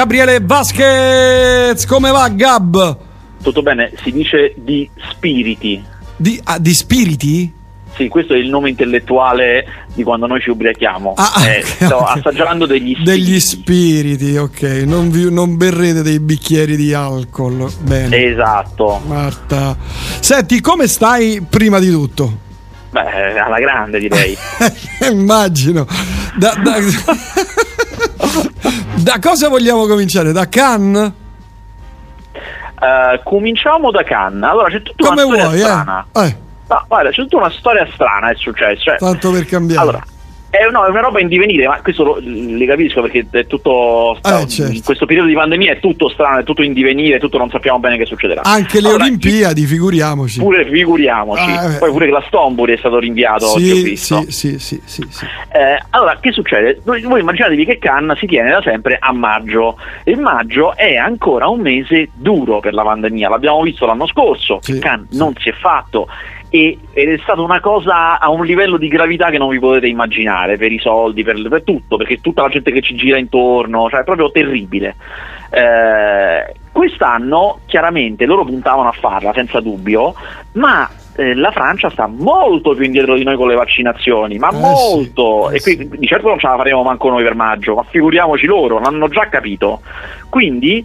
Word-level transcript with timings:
Gabriele 0.00 0.40
Vasquez, 0.42 1.86
come 1.86 2.10
va 2.10 2.28
Gab? 2.28 2.98
Tutto 3.42 3.62
bene, 3.62 3.92
si 4.02 4.12
dice 4.12 4.52
di 4.54 4.86
spiriti. 5.10 5.82
Di, 6.14 6.38
ah, 6.44 6.58
di 6.58 6.74
spiriti? 6.74 7.50
Sì, 7.94 8.06
questo 8.08 8.34
è 8.34 8.36
il 8.36 8.50
nome 8.50 8.68
intellettuale 8.68 9.86
di 9.94 10.02
quando 10.02 10.26
noi 10.26 10.42
ci 10.42 10.50
ubriachiamo. 10.50 11.14
Ah, 11.16 11.46
eh, 11.46 11.60
ok, 11.60 11.64
sto 11.66 11.96
ok. 11.96 12.16
assaggiando 12.18 12.66
degli 12.66 12.92
spiriti. 12.92 13.04
Degli 13.10 13.40
spiriti, 13.40 14.36
ok. 14.36 14.62
Non, 14.84 15.10
vi- 15.10 15.32
non 15.32 15.56
berrete 15.56 16.02
dei 16.02 16.20
bicchieri 16.20 16.76
di 16.76 16.92
alcol. 16.92 17.72
Bene. 17.80 18.14
Esatto. 18.22 19.00
Marta. 19.06 19.78
Senti, 20.20 20.60
come 20.60 20.88
stai 20.88 21.40
prima 21.48 21.78
di 21.78 21.90
tutto? 21.90 22.44
Beh, 22.90 23.38
alla 23.40 23.58
grande 23.60 23.98
direi. 23.98 24.36
Immagino. 25.10 25.86
Da, 26.36 26.52
da- 26.62 26.74
da 28.96 29.18
cosa 29.20 29.48
vogliamo 29.48 29.86
cominciare? 29.86 30.32
Da 30.32 30.48
Cannes? 30.48 31.12
Eh, 32.80 33.20
cominciamo 33.24 33.90
da 33.90 34.02
Cannes. 34.02 34.50
Allora, 34.50 34.68
c'è 34.68 34.82
tutta 34.82 35.08
Come 35.08 35.22
una 35.22 35.36
storia 35.38 35.48
vuoi, 35.48 35.60
strana. 35.60 36.06
eh? 36.14 36.20
Eh, 36.26 36.36
No, 36.68 36.84
guarda, 36.88 37.10
c'è 37.10 37.22
tutta 37.22 37.36
una 37.36 37.50
storia 37.50 37.88
strana 37.94 38.30
è 38.30 38.34
successo. 38.34 38.82
Cioè, 38.82 38.96
tanto 38.98 39.30
per 39.30 39.44
cambiare. 39.46 39.80
Allora, 39.80 40.02
è, 40.50 40.70
no, 40.70 40.84
è 40.86 40.88
una 40.90 41.00
roba 41.00 41.20
in 41.20 41.28
divenire, 41.28 41.66
ma 41.66 41.80
questo 41.82 42.02
lo, 42.04 42.16
li 42.20 42.64
capisco 42.66 43.02
perché 43.02 43.26
è 43.30 43.46
tutto. 43.46 44.16
sta- 44.18 44.40
Eh, 44.40 44.46
certo. 44.48 44.72
In 44.72 44.82
questo 44.82 45.04
periodo 45.06 45.28
di 45.28 45.34
pandemia 45.34 45.72
è 45.72 45.80
tutto 45.80 46.08
strano, 46.08 46.38
è 46.38 46.44
tutto 46.44 46.62
in 46.62 46.72
divenire, 46.72 47.18
tutto 47.18 47.36
non 47.38 47.50
sappiamo 47.50 47.78
bene 47.78 47.96
che 47.98 48.06
succederà. 48.06 48.42
Anche 48.42 48.80
le 48.80 48.88
Allora, 48.88 49.04
Olimpiadi, 49.04 49.64
figuriamoci. 49.66 50.38
Pure 50.38 50.64
figuriamoci. 50.68 51.42
Ah, 51.50 51.74
eh. 51.74 51.78
Poi 51.78 51.90
pure 51.90 52.08
la 52.10 52.22
Stomburi 52.26 52.72
è 52.74 52.76
stato 52.78 52.98
rinviato 52.98 53.50
oggi, 53.52 53.70
ho 53.70 53.74
Sì, 53.74 53.82
visto. 53.82 54.24
sì, 54.28 54.30
sì, 54.30 54.58
sì, 54.58 54.80
sì, 54.84 55.06
sì. 55.10 55.24
Eh, 55.52 55.82
allora, 55.90 56.16
che 56.20 56.32
succede? 56.32 56.80
Voi, 56.84 57.02
voi 57.02 57.20
immaginatevi 57.20 57.64
che 57.64 57.78
Cannes 57.78 58.18
si 58.18 58.26
tiene 58.26 58.50
da 58.50 58.62
sempre 58.62 58.96
a 59.00 59.12
maggio 59.12 59.76
e 60.04 60.16
maggio 60.16 60.74
è 60.76 60.94
ancora 60.96 61.48
un 61.48 61.60
mese 61.60 62.08
duro 62.14 62.60
per 62.60 62.72
la 62.72 62.82
pandemia. 62.82 63.28
L'abbiamo 63.28 63.60
visto 63.62 63.84
l'anno 63.86 64.06
scorso, 64.06 64.58
Sì, 64.62 64.72
che 64.74 64.78
Cannes 64.78 65.08
sì. 65.10 65.18
non 65.18 65.32
si 65.38 65.48
è 65.50 65.52
fatto 65.52 66.06
e, 66.48 66.78
ed 66.92 67.08
è 67.08 67.18
stata 67.18 67.40
una 67.40 67.60
cosa 67.60 68.18
a 68.18 68.30
un 68.30 68.44
livello 68.44 68.76
di 68.76 68.88
gravità 68.88 69.30
che 69.30 69.38
non 69.38 69.48
vi 69.50 69.58
potete 69.58 69.86
immaginare 69.88 70.56
per 70.56 70.72
i 70.72 70.78
soldi, 70.78 71.22
per, 71.22 71.40
per 71.48 71.62
tutto, 71.62 71.96
perché 71.96 72.20
tutta 72.20 72.42
la 72.42 72.48
gente 72.48 72.70
che 72.72 72.82
ci 72.82 72.94
gira 72.94 73.18
intorno, 73.18 73.88
cioè 73.88 74.00
è 74.00 74.04
proprio 74.04 74.30
terribile. 74.30 74.96
Eh, 75.50 76.54
quest'anno 76.72 77.60
chiaramente 77.66 78.26
loro 78.26 78.44
puntavano 78.44 78.88
a 78.88 78.92
farla 78.92 79.32
senza 79.32 79.60
dubbio, 79.60 80.14
ma 80.52 80.88
eh, 81.16 81.34
la 81.34 81.50
Francia 81.50 81.88
sta 81.90 82.06
molto 82.06 82.74
più 82.74 82.84
indietro 82.84 83.14
di 83.16 83.24
noi 83.24 83.36
con 83.36 83.48
le 83.48 83.54
vaccinazioni, 83.54 84.36
ma 84.38 84.48
Eh 84.48 84.52
sì, 84.52 84.60
molto. 84.60 85.50
eh 85.50 85.56
e 85.56 85.60
qui 85.60 85.88
di 85.98 86.06
certo 86.06 86.28
non 86.28 86.38
ce 86.38 86.46
la 86.46 86.56
faremo 86.56 86.82
manco 86.82 87.08
noi 87.08 87.22
per 87.22 87.34
maggio, 87.34 87.74
ma 87.74 87.84
figuriamoci 87.88 88.46
loro, 88.46 88.78
l'hanno 88.78 89.08
già 89.08 89.28
capito. 89.28 89.80
Quindi 90.28 90.84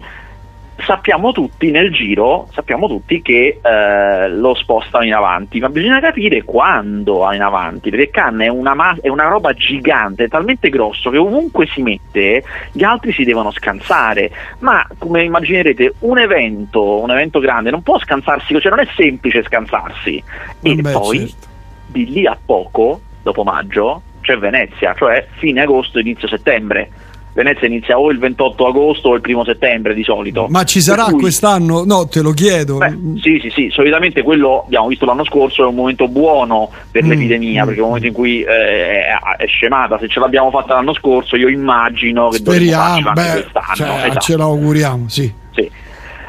sappiamo 0.84 1.32
tutti 1.32 1.70
nel 1.70 1.92
giro, 1.92 2.48
sappiamo 2.52 2.86
tutti 2.88 3.22
che 3.22 3.60
eh, 3.62 4.28
lo 4.28 4.54
spostano 4.54 5.04
in 5.04 5.14
avanti, 5.14 5.60
ma 5.60 5.68
bisogna 5.68 6.00
capire 6.00 6.42
quando 6.42 7.30
in 7.32 7.42
avanti, 7.42 7.90
perché 7.90 8.10
Cannes 8.10 8.48
è 8.48 8.50
una, 8.50 8.74
ma- 8.74 8.96
è 9.00 9.08
una 9.08 9.28
roba 9.28 9.52
gigante, 9.52 10.24
è 10.24 10.28
talmente 10.28 10.68
grosso 10.68 11.10
che 11.10 11.18
ovunque 11.18 11.66
si 11.66 11.82
mette 11.82 12.42
gli 12.72 12.82
altri 12.82 13.12
si 13.12 13.24
devono 13.24 13.50
scansare, 13.50 14.30
ma 14.60 14.86
come 14.98 15.24
immaginerete 15.24 15.94
un 16.00 16.18
evento, 16.18 17.00
un 17.00 17.10
evento 17.10 17.38
grande 17.38 17.70
non 17.70 17.82
può 17.82 17.98
scansarsi, 17.98 18.58
cioè 18.60 18.70
non 18.70 18.80
è 18.80 18.88
semplice 18.96 19.42
scansarsi. 19.42 20.22
E 20.62 20.74
Vabbè, 20.74 20.92
poi 20.92 21.18
certo. 21.18 21.46
di 21.86 22.10
lì 22.10 22.26
a 22.26 22.36
poco, 22.44 23.00
dopo 23.22 23.42
maggio, 23.44 24.02
c'è 24.20 24.38
Venezia, 24.38 24.94
cioè 24.94 25.26
fine 25.38 25.62
agosto, 25.62 25.98
inizio 25.98 26.28
settembre. 26.28 26.90
Venezia 27.34 27.66
inizia 27.66 27.98
o 27.98 28.10
il 28.10 28.18
28 28.18 28.66
agosto 28.66 29.08
o 29.08 29.14
il 29.14 29.20
primo 29.22 29.44
settembre 29.44 29.94
di 29.94 30.04
solito. 30.04 30.46
Ma 30.50 30.64
ci 30.64 30.80
sarà 30.82 31.04
cui- 31.04 31.20
quest'anno? 31.20 31.84
No, 31.84 32.06
te 32.06 32.20
lo 32.20 32.32
chiedo. 32.32 32.76
Beh, 32.76 32.94
sì, 33.20 33.38
sì, 33.40 33.50
sì, 33.50 33.68
solitamente 33.70 34.22
quello 34.22 34.64
abbiamo 34.66 34.88
visto 34.88 35.06
l'anno 35.06 35.24
scorso 35.24 35.62
è 35.64 35.66
un 35.66 35.74
momento 35.74 36.08
buono 36.08 36.70
per 36.90 37.04
Mm, 37.04 37.08
l'epidemia, 37.08 37.62
mm, 37.62 37.66
perché 37.66 37.80
è 37.80 37.82
un 37.82 37.88
momento 37.88 38.08
in 38.08 38.14
cui 38.14 38.42
eh, 38.42 39.04
è, 39.38 39.46
scemata. 39.46 39.98
Se 39.98 40.08
ce 40.08 40.20
l'abbiamo 40.20 40.50
fatta 40.50 40.74
l'anno 40.74 40.92
scorso, 40.94 41.36
io 41.36 41.48
immagino 41.48 42.28
che 42.28 42.36
Speriamo, 42.38 43.12
beh, 43.12 43.30
quest'anno. 43.30 43.74
cioè, 43.74 44.06
esatto. 44.06 44.20
ce 44.20 44.36
l'auguriamo, 44.36 45.08
sì. 45.08 45.32
Sì. 45.54 45.70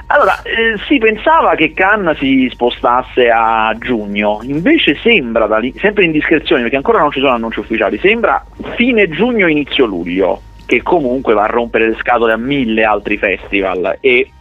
Allora, 0.08 0.42
eh, 0.44 0.78
si 0.88 1.00
pensava 1.00 1.56
che 1.56 1.74
Cannes 1.74 2.18
si 2.20 2.48
spostasse 2.52 3.30
a 3.30 3.76
giugno, 3.80 4.40
invece 4.44 4.96
sembra, 5.02 5.48
da 5.48 5.58
lì, 5.58 5.74
sempre 5.80 6.04
in 6.06 6.12
discrezione 6.12 6.62
perché 6.62 6.76
ancora 6.76 7.00
non 7.00 7.12
ci 7.12 7.20
sono 7.20 7.32
annunci 7.34 7.60
ufficiali, 7.60 7.98
sembra 8.00 8.46
fine 8.76 9.10
giugno, 9.10 9.48
inizio 9.48 9.86
luglio, 9.86 10.42
che 10.66 10.82
comunque 10.82 11.34
va 11.34 11.44
a 11.44 11.48
rompere 11.48 11.90
le 11.90 11.98
scatole 12.00 12.34
a 12.34 12.38
mille 12.38 12.84
altri 12.84 13.18
festival. 13.18 13.98
E 14.00 14.32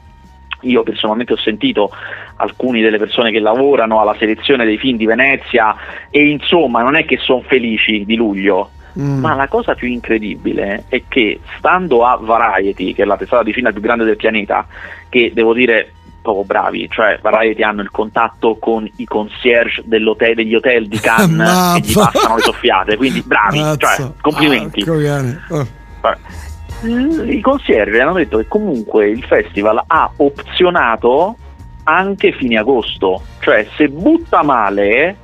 io 0.61 0.83
personalmente 0.83 1.33
ho 1.33 1.39
sentito 1.39 1.91
alcune 2.37 2.81
delle 2.81 2.99
persone 2.99 3.31
che 3.31 3.41
lavorano 3.41 4.01
alla 4.01 4.15
selezione 4.19 4.65
dei 4.65 4.79
film 4.79 4.97
di 4.97 5.07
Venezia 5.07 5.75
e 6.11 6.29
insomma 6.29 6.83
non 6.83 6.95
è 6.95 7.05
che 7.05 7.19
sono 7.19 7.43
felici 7.43 8.05
di 8.05 8.17
luglio, 8.17 8.71
Mm. 8.99 9.21
ma 9.21 9.35
la 9.35 9.49
cosa 9.49 9.75
più 9.75 9.89
incredibile 9.89 10.85
è 10.89 11.05
che 11.09 11.41
stando 11.57 12.05
a 12.05 12.19
Variety, 12.21 12.93
che 12.93 13.03
è 13.03 13.07
la 13.07 13.17
testata 13.17 13.43
di 13.43 13.55
film 13.55 13.73
più 13.73 13.81
grande 13.81 14.05
del 14.05 14.17
pianeta, 14.17 14.67
che 15.09 15.31
devo 15.33 15.55
dire 15.55 15.93
proprio 16.21 16.45
bravi, 16.45 16.89
cioè 16.91 17.19
Variety 17.23 17.63
hanno 17.63 17.81
il 17.81 17.91
contatto 17.91 18.57
con 18.59 18.87
i 18.97 19.05
concierge 19.07 19.83
dell'hotel, 19.87 20.35
degli 20.35 20.55
hotel 20.55 20.89
di 20.89 20.99
Cannes 21.01 21.77
e 21.77 21.81
gli 21.81 21.95
passano 21.95 22.37
le 22.37 22.43
soffiate, 22.43 22.97
quindi 22.97 23.23
bravi, 23.23 23.63
cioè 23.79 24.11
complimenti. 24.21 24.85
Porco 24.85 25.01
I 26.85 27.41
concierge 27.41 28.01
hanno 28.01 28.15
detto 28.15 28.39
che 28.39 28.49
comunque 28.49 29.09
il 29.09 29.23
festival 29.25 29.83
ha 29.87 30.11
opzionato 30.17 31.37
anche 31.85 32.33
fine 32.33 32.59
agosto, 32.59 33.23
cioè 33.41 33.67
se 33.77 33.89
butta 33.89 34.43
male 34.43 35.17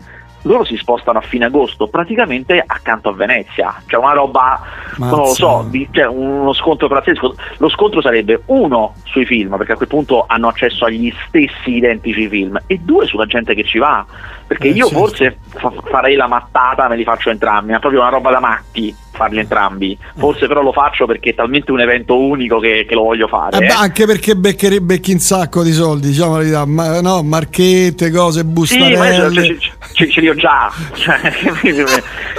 loro 0.42 0.64
si 0.64 0.76
spostano 0.76 1.18
a 1.18 1.20
fine 1.20 1.46
agosto 1.46 1.88
praticamente 1.88 2.62
accanto 2.64 3.08
a 3.08 3.12
Venezia, 3.12 3.74
cioè 3.86 4.00
una 4.00 4.12
roba, 4.12 4.60
non 4.96 5.10
lo 5.10 5.26
so, 5.26 5.66
di- 5.68 5.86
cioè 5.90 6.06
uno 6.06 6.52
scontro 6.52 6.86
pazzesco, 6.88 7.34
lo 7.58 7.68
scontro 7.68 8.00
sarebbe 8.00 8.42
uno 8.46 8.94
sui 9.04 9.26
film 9.26 9.56
perché 9.56 9.72
a 9.72 9.76
quel 9.76 9.88
punto 9.88 10.24
hanno 10.26 10.48
accesso 10.48 10.84
agli 10.84 11.12
stessi 11.26 11.74
identici 11.76 12.28
film 12.28 12.58
e 12.66 12.78
due 12.78 13.04
sulla 13.06 13.26
gente 13.26 13.54
che 13.54 13.64
ci 13.64 13.78
va, 13.78 14.06
perché 14.46 14.68
Eh, 14.68 14.72
io 14.72 14.86
certo. 14.86 14.98
forse 14.98 15.38
fa- 15.48 15.72
farei 15.84 16.14
la 16.14 16.28
mattata, 16.28 16.88
me 16.88 16.96
li 16.96 17.04
faccio 17.04 17.30
entrambi, 17.30 17.72
è 17.72 17.78
proprio 17.80 18.00
una 18.00 18.10
roba 18.10 18.30
da 18.30 18.40
matti 18.40 18.94
farli 19.18 19.38
entrambi, 19.40 19.98
forse 20.16 20.46
però 20.46 20.62
lo 20.62 20.72
faccio 20.72 21.04
perché 21.06 21.30
è 21.30 21.34
talmente 21.34 21.70
un 21.72 21.80
evento 21.80 22.16
unico 22.18 22.58
che, 22.58 22.86
che 22.88 22.94
lo 22.94 23.02
voglio 23.02 23.26
fare. 23.28 23.58
Eh 23.58 23.64
eh. 23.64 23.74
anche 23.76 24.06
perché 24.06 24.34
beccheri- 24.36 24.80
becchi 24.80 25.12
un 25.12 25.18
sacco 25.18 25.62
di 25.62 25.72
soldi, 25.72 26.06
diciamo 26.08 26.32
la 26.32 26.38
verità, 26.38 26.64
ma, 26.64 27.00
no, 27.00 27.22
marchette, 27.22 28.10
cose, 28.10 28.40
Sì, 28.40 28.46
bustarelle. 28.46 29.46
io 29.46 29.58
ce, 29.58 29.70
ce- 29.92 30.08
ce 30.10 30.20
li 30.20 30.28
ho 30.28 30.34
già, 30.34 30.70
cioè, 30.94 31.18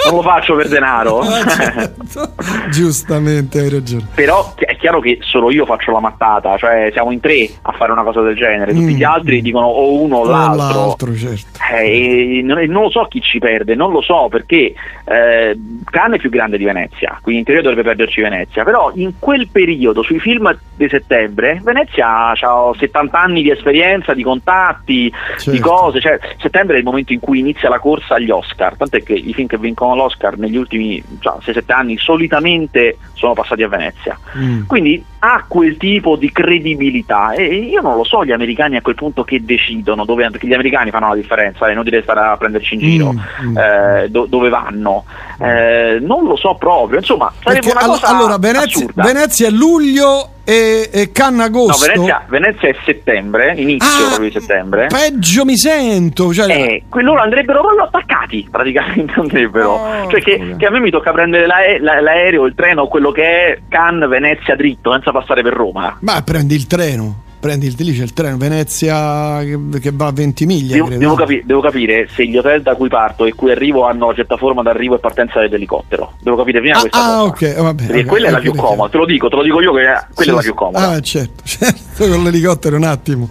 non 0.05 0.15
lo 0.15 0.21
faccio 0.21 0.55
per 0.55 0.67
denaro. 0.69 1.19
Ah, 1.19 1.45
certo. 1.47 2.33
Giustamente, 2.71 3.59
hai 3.59 3.69
ragione. 3.69 4.07
Però 4.15 4.53
è 4.55 4.75
chiaro 4.77 4.99
che 5.01 5.17
solo 5.21 5.51
io 5.51 5.65
faccio 5.65 5.91
la 5.91 5.99
mattata, 5.99 6.57
cioè 6.57 6.89
siamo 6.93 7.11
in 7.11 7.19
tre 7.19 7.49
a 7.63 7.71
fare 7.73 7.91
una 7.91 8.03
cosa 8.03 8.21
del 8.21 8.35
genere, 8.35 8.71
tutti 8.73 8.93
Mm. 8.93 8.97
gli 8.97 9.03
altri 9.03 9.41
dicono 9.41 9.65
o 9.67 10.01
uno 10.01 10.17
o 10.17 10.25
l'altro. 10.25 10.79
l'altro, 10.79 11.15
certo. 11.15 11.59
Eh, 11.73 12.41
non, 12.43 12.63
non 12.65 12.83
lo 12.83 12.89
so 12.89 13.05
chi 13.09 13.21
ci 13.21 13.39
perde, 13.39 13.75
non 13.75 13.91
lo 13.91 14.01
so 14.01 14.27
perché 14.29 14.73
eh, 15.05 15.59
Cannes 15.85 16.17
è 16.17 16.19
più 16.21 16.29
grande 16.29 16.57
di 16.57 16.63
Venezia, 16.71 17.17
quindi 17.21 17.39
in 17.39 17.45
teoria 17.45 17.63
dovrebbe 17.63 17.87
perderci 17.87 18.21
Venezia, 18.21 18.63
però 18.63 18.91
in 18.95 19.13
quel 19.19 19.47
periodo 19.49 20.03
sui 20.03 20.19
film 20.19 20.55
di 20.75 20.87
settembre 20.89 21.59
Venezia 21.63 22.29
ha 22.29 22.71
70 22.77 23.19
anni 23.19 23.41
di 23.41 23.49
esperienza, 23.51 24.13
di 24.13 24.23
contatti, 24.23 25.03
di 25.09 25.11
Certo. 25.37 25.61
cose, 25.61 25.99
cioè 25.99 26.19
settembre 26.37 26.75
è 26.75 26.79
il 26.79 26.85
momento 26.85 27.13
in 27.13 27.19
cui 27.19 27.39
inizia 27.39 27.69
la 27.69 27.79
corsa 27.79 28.15
agli 28.15 28.29
Oscar, 28.29 28.75
tant'è 28.75 29.03
che 29.03 29.13
i 29.13 29.33
film 29.33 29.47
che 29.47 29.57
vincono 29.57 29.95
l'Oscar 29.95 30.37
negli 30.37 30.57
ultimi 30.57 31.03
cioè, 31.19 31.37
6-7 31.41 31.71
anni 31.71 31.97
solitamente 31.97 32.97
sono 33.13 33.33
passati 33.33 33.63
a 33.63 33.67
Venezia. 33.67 34.17
Mm. 34.37 34.65
Quindi 34.65 35.03
ha 35.21 35.43
quel 35.47 35.75
tipo 35.77 36.15
di 36.15 36.31
credibilità 36.31 37.33
e 37.33 37.43
io 37.55 37.81
non 37.81 37.95
lo 37.97 38.03
so 38.05 38.23
gli 38.23 38.31
americani 38.31 38.77
a 38.77 38.81
quel 38.81 38.95
punto 38.95 39.23
che 39.23 39.43
decidono, 39.43 40.05
dove, 40.05 40.29
perché 40.29 40.47
gli 40.47 40.53
americani 40.53 40.91
fanno 40.91 41.09
la 41.09 41.15
differenza, 41.15 41.67
è 41.67 41.71
inutile 41.71 42.01
stare 42.01 42.21
a 42.21 42.37
prenderci 42.37 42.75
in 42.75 42.79
giro, 42.79 43.11
Mm, 43.13 43.49
mm. 43.49 43.57
eh, 43.57 44.07
do- 44.09 44.27
dove 44.27 44.49
vanno, 44.49 45.03
Eh, 45.41 45.99
non 46.01 46.25
lo 46.25 46.35
so 46.35 46.55
proprio, 46.59 46.99
insomma 46.99 47.31
sarebbe 47.41 47.61
Perché 47.61 47.75
una 47.75 47.85
all- 47.85 47.99
cosa 47.99 48.07
allora 48.07 48.37
Venezia. 48.37 48.85
Venezia 48.93 49.47
è 49.47 49.49
luglio 49.51 50.29
e, 50.43 50.89
e 50.91 51.11
Cannes 51.11 51.37
No, 51.39 51.43
agosto. 51.45 51.85
Venezia, 51.91 52.25
Venezia 52.27 52.69
è 52.69 52.75
settembre, 52.85 53.53
inizio 53.55 53.87
Ah, 54.05 54.07
proprio 54.09 54.29
di 54.29 54.39
settembre. 54.39 54.87
Peggio 54.87 55.45
mi 55.45 55.57
sento. 55.57 56.33
Cioè, 56.33 56.51
Eh, 56.51 56.83
loro 57.01 57.21
andrebbero 57.21 57.61
proprio 57.61 57.83
attaccati 57.85 58.47
praticamente 58.51 59.13
andrebbero 59.19 59.71
Oh, 59.71 60.09
cioè 60.09 60.21
che, 60.21 60.55
che 60.57 60.65
a 60.65 60.69
me 60.69 60.79
mi 60.79 60.89
tocca 60.91 61.11
prendere 61.11 61.45
l'ae- 61.47 61.79
la- 61.79 62.01
l'aereo 62.01 62.45
il 62.45 62.53
treno 62.55 62.87
quello 62.87 63.11
che 63.11 63.23
è 63.23 63.59
Cannes 63.69 64.09
Venezia 64.09 64.55
dritto 64.55 64.91
senza 64.91 65.11
passare 65.11 65.41
per 65.41 65.53
Roma 65.53 65.97
Ma 66.01 66.21
prendi 66.23 66.55
il 66.55 66.67
treno. 66.67 67.23
Prendi 67.39 67.73
lì 67.77 67.95
c'è 67.95 68.03
il 68.03 68.13
treno 68.13 68.37
Venezia 68.37 69.39
che, 69.41 69.79
che 69.79 69.91
va 69.93 70.07
a 70.07 70.11
20 70.11 70.45
miglia. 70.45 70.73
Devo, 70.73 70.89
devo, 70.89 71.15
capi- 71.15 71.41
devo, 71.45 71.61
capire 71.61 72.07
se 72.13 72.25
gli 72.25 72.37
hotel 72.37 72.61
da 72.61 72.75
cui 72.75 72.89
parto 72.89 73.25
e 73.25 73.33
cui 73.33 73.51
arrivo 73.51 73.85
hanno 73.85 74.05
una 74.05 74.15
certa 74.15 74.37
forma 74.37 74.61
d'arrivo 74.61 74.95
e 74.95 74.99
partenza 74.99 75.39
dell'elicottero. 75.39 76.13
Devo 76.21 76.37
capire 76.37 76.59
prima 76.59 76.77
ah, 76.77 76.79
questa 76.81 76.97
ah, 76.99 77.17
cosa. 77.19 77.23
ok, 77.23 77.61
vabbè. 77.61 77.83
Perché 77.83 77.93
okay, 77.93 78.05
quella 78.05 78.27
è 78.27 78.31
la 78.31 78.39
più 78.39 78.53
comoda, 78.55 78.89
te 78.89 78.97
lo 78.97 79.05
dico, 79.05 79.29
te 79.29 79.35
lo 79.35 79.43
dico 79.43 79.61
io 79.61 79.73
che 79.73 79.83
quella 79.83 80.03
sì, 80.13 80.29
è 80.29 80.31
la 80.33 80.41
più 80.41 80.53
comoda. 80.53 80.89
Ah, 80.89 80.99
certo, 80.99 81.43
certo, 81.45 82.07
con 82.07 82.23
l'elicottero 82.23 82.75
un 82.75 82.83
attimo. 82.83 83.27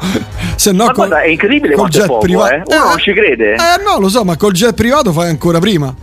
Se 0.57 0.73
no, 0.73 0.87
ma 0.87 0.93
col, 0.93 1.09
guarda, 1.09 1.23
è 1.23 1.29
incredibile 1.29 1.75
quanto 1.75 2.03
è 2.03 2.07
poco, 2.07 2.21
privato. 2.21 2.53
eh? 2.53 2.63
Uno 2.67 2.85
eh, 2.85 2.89
non 2.89 2.99
ci 2.99 3.13
crede. 3.13 3.53
Eh 3.55 3.83
no, 3.85 4.01
lo 4.01 4.09
so, 4.09 4.25
ma 4.25 4.37
col 4.37 4.53
jet 4.53 4.75
privato 4.75 5.13
fai 5.13 5.29
ancora 5.29 5.59
prima 5.59 5.95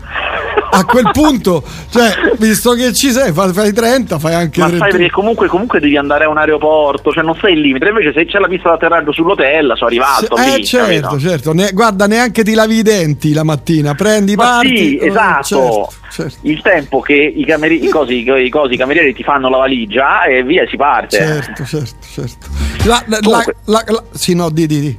a 0.72 0.84
quel 0.86 1.10
punto, 1.12 1.63
cioè, 1.90 2.13
visto 2.38 2.74
che 2.74 2.94
ci 2.94 3.12
sei, 3.12 3.31
fai, 3.31 3.54
fai 3.54 3.72
30, 3.74 4.19
fai 4.19 4.34
anche 4.34 4.60
Ma 4.60 4.68
30. 4.68 4.84
sai 4.86 4.92
perché 4.98 5.12
comunque, 5.12 5.48
comunque, 5.48 5.80
devi 5.80 5.98
andare 5.98 6.25
a 6.25 6.30
un 6.30 6.38
aeroporto, 6.38 7.12
cioè 7.12 7.24
non 7.24 7.38
sei 7.40 7.54
il 7.54 7.62
limite. 7.62 7.88
Invece 7.88 8.12
se 8.13 8.25
c'è 8.25 8.40
la 8.40 8.48
pista 8.48 8.69
d'atterraggio 8.69 9.12
sull'hotel, 9.12 9.74
sono 9.75 9.88
arrivato. 9.88 10.36
Eh, 10.36 10.57
lì, 10.57 10.66
certo, 10.66 11.07
capito? 11.10 11.19
certo. 11.19 11.54
Ne, 11.54 11.72
guarda, 11.72 12.07
neanche 12.07 12.44
ti 12.44 12.54
lavi 12.54 12.78
i 12.78 12.81
denti 12.81 13.34
la 13.34 13.44
mattina, 13.44 13.94
prendi, 13.96 14.36
Ma 14.36 14.44
parti. 14.44 14.78
sì, 14.78 14.98
eh, 14.98 15.07
esatto. 15.07 15.44
certo, 15.44 15.94
certo. 16.12 16.38
Il 16.42 16.62
tempo 16.62 17.00
che 17.00 17.13
i, 17.13 17.46
cameri- 17.46 17.84
i, 17.84 17.88
cosi, 17.90 18.30
i, 18.30 18.50
cosi, 18.50 18.74
i 18.74 18.78
camerieri 18.78 19.13
ti 19.13 19.24
fanno 19.24 19.50
la 19.50 19.57
valigia 19.57 20.24
e 20.25 20.44
via 20.44 20.68
si 20.68 20.75
parte. 20.75 21.18
Certo, 21.18 21.66
certo, 21.66 21.96
certo. 22.13 22.48
La, 22.86 23.04
la, 23.07 23.44
la- 23.66 24.04
sì, 24.12 24.36
no, 24.36 24.50
di, 24.50 24.66
di, 24.68 24.80
di. 24.80 24.98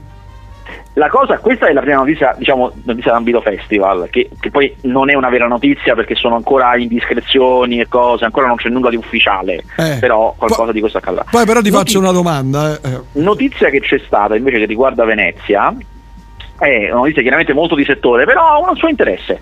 La 0.98 1.10
cosa, 1.10 1.36
questa 1.36 1.66
è 1.66 1.74
la 1.74 1.82
prima 1.82 1.96
notizia, 1.98 2.34
diciamo, 2.38 2.72
notizia 2.84 3.12
d'ambito 3.12 3.42
festival, 3.42 4.08
che, 4.10 4.30
che 4.40 4.50
poi 4.50 4.74
non 4.84 5.10
è 5.10 5.14
una 5.14 5.28
vera 5.28 5.46
notizia 5.46 5.94
perché 5.94 6.14
sono 6.14 6.36
ancora 6.36 6.74
indiscrezioni 6.78 7.80
e 7.80 7.86
cose, 7.86 8.24
ancora 8.24 8.46
non 8.46 8.56
c'è 8.56 8.70
nulla 8.70 8.88
di 8.88 8.96
ufficiale, 8.96 9.62
Eh. 9.76 9.98
però 10.00 10.32
qualcosa 10.38 10.64
Poi- 10.64 10.72
di 10.72 10.80
questo 10.80 10.96
accadrà. 10.96 11.26
Poi 11.30 11.44
però 11.44 11.60
ti 11.60 11.68
Noti- 11.70 11.84
faccio 11.84 11.98
una 11.98 12.12
domanda. 12.12 12.72
eh, 12.80 12.88
eh. 12.88 13.00
Notizia 13.20 13.68
che 13.68 13.80
c'è 13.80 13.98
stata 14.06 14.36
invece 14.36 14.56
che 14.60 14.64
riguarda 14.64 15.04
Venezia, 15.04 15.74
è 16.58 16.86
una 16.90 17.00
notizia 17.00 17.20
chiaramente 17.20 17.52
molto 17.52 17.74
di 17.74 17.84
settore, 17.84 18.24
però 18.24 18.40
ha 18.46 18.58
un 18.70 18.74
suo 18.76 18.88
interesse. 18.88 19.38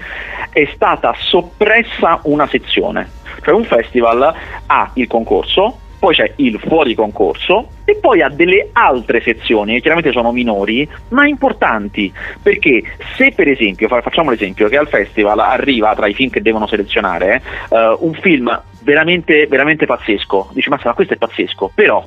È 0.50 0.68
stata 0.74 1.14
soppressa 1.16 2.18
una 2.24 2.48
sezione, 2.48 3.08
cioè 3.44 3.54
un 3.54 3.64
festival 3.64 4.34
ha 4.66 4.90
il 4.94 5.06
concorso, 5.06 5.78
poi 6.04 6.14
c'è 6.14 6.32
il 6.36 6.60
fuori 6.60 6.94
concorso 6.94 7.68
e 7.86 7.96
poi 7.96 8.20
ha 8.20 8.28
delle 8.28 8.68
altre 8.72 9.22
sezioni 9.22 9.72
che 9.72 9.80
chiaramente 9.80 10.12
sono 10.12 10.32
minori 10.32 10.86
ma 11.08 11.26
importanti. 11.26 12.12
Perché 12.42 12.82
se 13.16 13.32
per 13.34 13.48
esempio 13.48 13.88
fa- 13.88 14.02
facciamo 14.02 14.28
l'esempio 14.28 14.68
che 14.68 14.76
al 14.76 14.86
festival 14.86 15.38
arriva 15.38 15.94
tra 15.94 16.06
i 16.06 16.12
film 16.12 16.28
che 16.28 16.42
devono 16.42 16.66
selezionare 16.66 17.40
eh, 17.70 17.96
un 18.00 18.12
film 18.20 18.62
veramente, 18.82 19.46
veramente 19.46 19.86
pazzesco. 19.86 20.50
Dici 20.52 20.68
ma 20.68 20.76
questo 20.76 21.14
è 21.14 21.16
pazzesco. 21.16 21.70
Però 21.74 22.04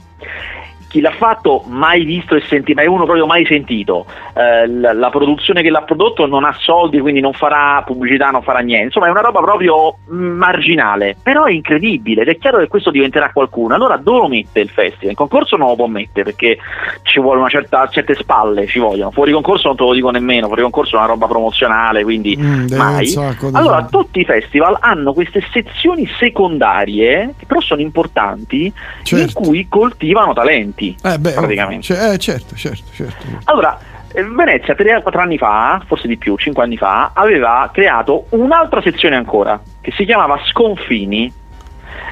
chi 0.88 1.02
l'ha 1.02 1.12
fatto 1.12 1.64
mai 1.68 2.04
visto 2.06 2.36
e 2.36 2.42
sentito, 2.42 2.80
ma 2.80 2.86
è 2.86 2.90
uno 2.90 3.04
proprio 3.06 3.26
mai 3.26 3.46
sentito. 3.46 4.06
Eh, 4.34 4.68
la, 4.68 4.94
la 4.94 5.10
produzione 5.10 5.62
che 5.62 5.70
l'ha 5.70 5.82
prodotto 5.82 6.26
non 6.26 6.44
ha 6.46 6.56
soldi, 6.60 7.00
quindi 7.00 7.20
non 7.20 7.34
farà 7.34 7.82
pubblicità, 7.86 8.30
non 8.30 8.42
farà 8.42 8.60
niente. 8.60 8.86
Insomma, 8.86 9.08
è 9.08 9.10
una 9.10 9.22
roba 9.22 9.42
proprio 9.42 9.98
mm, 10.12 10.38
marginale. 10.38 11.16
Però 11.22 11.44
è 11.46 11.52
incredibile 11.52 12.22
ed 12.22 12.30
è 12.30 12.38
chiaro 12.38 12.60
che 12.60 12.68
questo 12.68 12.92
diventerà 12.92 13.32
qualcuno. 13.32 13.76
Allora 13.76 13.98
dove 13.98 14.20
lo 14.20 14.28
mette 14.28 14.60
il 14.62 14.70
festival? 14.70 15.10
In 15.10 15.16
concorso 15.16 15.58
non 15.58 15.70
lo 15.70 15.76
può 15.76 15.88
mettere 15.88 16.24
perché 16.24 16.58
ci 17.04 17.20
vuole 17.20 17.40
una 17.40 17.50
certa, 17.50 17.88
certe 17.90 18.16
spalle, 18.16 18.66
ci 18.68 18.80
vogliono. 18.80 19.12
Fuori 19.12 19.32
concorso 19.32 19.68
non 19.68 19.78
te 19.78 19.84
lo 19.84 19.94
dico 19.94 20.10
nemmeno, 20.10 20.48
fuori 20.48 20.62
concorso 20.62 20.96
è 20.96 21.00
una 21.00 21.08
roba 21.08 21.28
promozionale, 21.28 22.04
quindi 22.04 22.36
Mm, 22.38 22.68
mai. 22.76 23.08
sacco 23.08 23.50
Allora 23.52 23.78
soldi. 23.88 23.92
tutti 23.92 24.20
i 24.20 24.26
festival 24.26 24.78
hanno 24.80 25.12
queste 25.14 25.44
sezioni 25.52 26.08
secondarie 26.52 27.34
che 27.38 27.46
però 27.46 27.60
sono 27.62 27.82
importanti 27.82 28.66
in 28.66 28.74
Certo. 29.04 29.40
cui 29.42 29.68
coltivano 29.70 30.34
talenti 30.78 30.96
Eh, 31.04 31.18
beh, 31.20 31.32
praticamente. 31.32 31.84
cioè, 31.84 32.12
eh, 32.14 32.18
certo, 32.18 32.56
certo, 32.56 32.92
certo. 32.94 33.26
Allora, 33.46 33.78
eh, 34.14 34.24
Venezia 34.24 34.76
3-4 34.76 35.20
anni 35.20 35.38
fa, 35.38 35.82
forse 35.86 36.08
di 36.08 36.18
più, 36.18 36.38
5 36.38 36.64
anni 36.64 36.78
fa, 36.78 37.12
aveva 37.14 37.70
creato 37.74 38.28
un'altra 38.30 38.82
sezione 38.82 39.16
ancora 39.16 39.60
che 39.82 39.92
si 39.96 40.06
chiamava 40.06 40.40
Sconfini. 40.46 41.34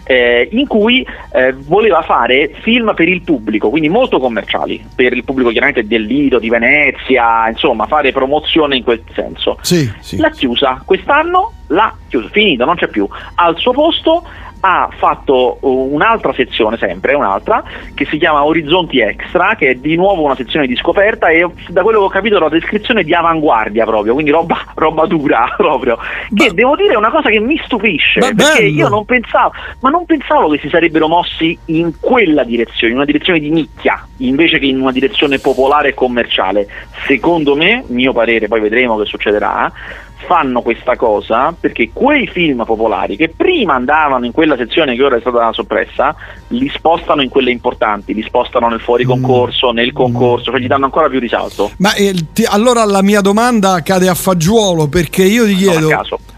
eh, 0.07 0.47
in 0.51 0.67
cui 0.67 1.05
eh, 1.31 1.53
voleva 1.53 2.01
fare 2.03 2.51
film 2.61 2.93
per 2.93 3.07
il 3.07 3.21
pubblico, 3.23 3.69
quindi 3.69 3.89
molto 3.89 4.19
commerciali, 4.19 4.83
per 4.95 5.13
il 5.13 5.23
pubblico 5.23 5.49
chiaramente 5.49 5.85
del 5.87 6.03
Lido, 6.03 6.37
di 6.37 6.49
Venezia, 6.49 7.47
insomma, 7.49 7.87
fare 7.87 8.11
promozione 8.11 8.75
in 8.75 8.83
quel 8.83 9.01
senso. 9.13 9.57
Sì, 9.61 9.91
sì. 10.01 10.17
L'ha 10.17 10.29
chiusa 10.29 10.81
quest'anno, 10.85 11.53
l'ha 11.67 11.95
chiusa, 12.07 12.29
finito, 12.29 12.65
non 12.65 12.75
c'è 12.75 12.87
più. 12.87 13.07
Al 13.35 13.57
suo 13.57 13.71
posto 13.71 14.23
ha 14.65 14.89
fatto 14.97 15.59
un'altra 15.61 16.33
sezione, 16.33 16.77
sempre 16.77 17.13
un'altra, 17.13 17.63
che 17.93 18.05
si 18.05 18.17
chiama 18.17 18.43
Orizzonti 18.43 18.99
Extra, 18.99 19.53
che 19.55 19.69
è 19.69 19.75
di 19.75 19.95
nuovo 19.95 20.23
una 20.23 20.35
sezione 20.35 20.65
di 20.65 20.75
scoperta 20.75 21.29
e 21.29 21.47
da 21.67 21.83
quello 21.83 21.99
che 21.99 22.05
ho 22.05 22.09
capito 22.09 22.39
la 22.39 22.49
descrizione 22.49 23.03
di 23.03 23.13
avanguardia 23.13 23.85
proprio, 23.85 24.13
quindi 24.13 24.31
roba, 24.31 24.59
roba 24.73 25.05
dura 25.05 25.53
proprio. 25.55 25.97
Che 26.33 26.47
Ma- 26.47 26.53
devo 26.53 26.75
dire 26.75 26.93
è 26.93 26.97
una 26.97 27.11
cosa 27.11 27.29
che 27.29 27.39
mi 27.39 27.61
stupisce, 27.63 28.19
Ma 28.21 28.31
perché 28.33 28.63
bello! 28.63 28.75
io 28.75 28.89
non 28.89 29.05
pensavo, 29.05 29.51
ma 29.81 29.89
non 29.91 30.05
pensavo 30.05 30.49
che 30.49 30.57
si 30.57 30.69
sarebbero 30.69 31.07
mossi 31.07 31.55
in 31.65 31.93
quella 31.99 32.43
direzione, 32.43 32.93
in 32.93 32.95
una 32.97 33.05
direzione 33.05 33.39
di 33.39 33.51
nicchia, 33.51 34.03
invece 34.17 34.57
che 34.57 34.65
in 34.65 34.81
una 34.81 34.91
direzione 34.91 35.37
popolare 35.37 35.89
e 35.89 35.93
commerciale. 35.93 36.67
Secondo 37.05 37.55
me, 37.55 37.83
mio 37.87 38.13
parere, 38.13 38.47
poi 38.47 38.61
vedremo 38.61 38.97
che 38.97 39.05
succederà, 39.05 39.71
fanno 40.15 40.61
questa 40.61 40.95
cosa 40.95 41.53
perché 41.57 41.89
quei 41.93 42.27
film 42.27 42.63
popolari 42.65 43.15
che 43.15 43.29
prima 43.29 43.75
andavano 43.75 44.25
in 44.25 44.31
quella 44.31 44.55
sezione 44.55 44.95
che 44.95 45.03
ora 45.03 45.17
è 45.17 45.19
stata 45.19 45.51
soppressa, 45.53 46.15
li 46.49 46.69
spostano 46.73 47.21
in 47.21 47.29
quelle 47.29 47.51
importanti, 47.51 48.13
li 48.13 48.23
spostano 48.23 48.67
nel 48.67 48.79
fuori 48.79 49.03
concorso, 49.03 49.71
nel 49.71 49.93
concorso, 49.93 50.51
cioè 50.51 50.59
gli 50.59 50.67
danno 50.67 50.85
ancora 50.85 51.09
più 51.09 51.19
risalto. 51.19 51.71
Ma 51.77 51.93
eh, 51.93 52.13
ti- 52.33 52.45
allora 52.45 52.83
la 52.85 53.01
mia 53.01 53.21
domanda 53.21 53.81
cade 53.81 54.07
a 54.07 54.15
fagiolo 54.15 54.87
perché 54.87 55.23
io 55.23 55.45
ti 55.45 55.55
chiedo: 55.55 55.89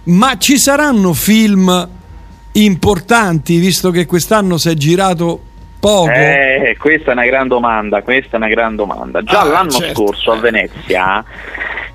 ma 0.03 0.38
ci 0.38 0.57
saranno 0.57 1.13
film 1.13 1.89
importanti 2.53 3.57
visto 3.59 3.91
che 3.91 4.06
quest'anno 4.06 4.57
si 4.57 4.69
è 4.69 4.73
girato 4.73 5.41
poco? 5.87 6.11
Eh, 6.11 6.75
questa 6.79 7.11
è 7.11 7.13
una 7.13 7.25
gran 7.25 7.47
domanda, 7.47 8.01
questa 8.01 8.33
è 8.33 8.35
una 8.37 8.47
gran 8.49 8.75
domanda. 8.75 9.21
Già 9.23 9.41
Ah, 9.41 9.45
l'anno 9.45 9.69
certo. 9.71 9.93
scorso 9.93 10.31
a 10.31 10.37
Venezia 10.37 11.23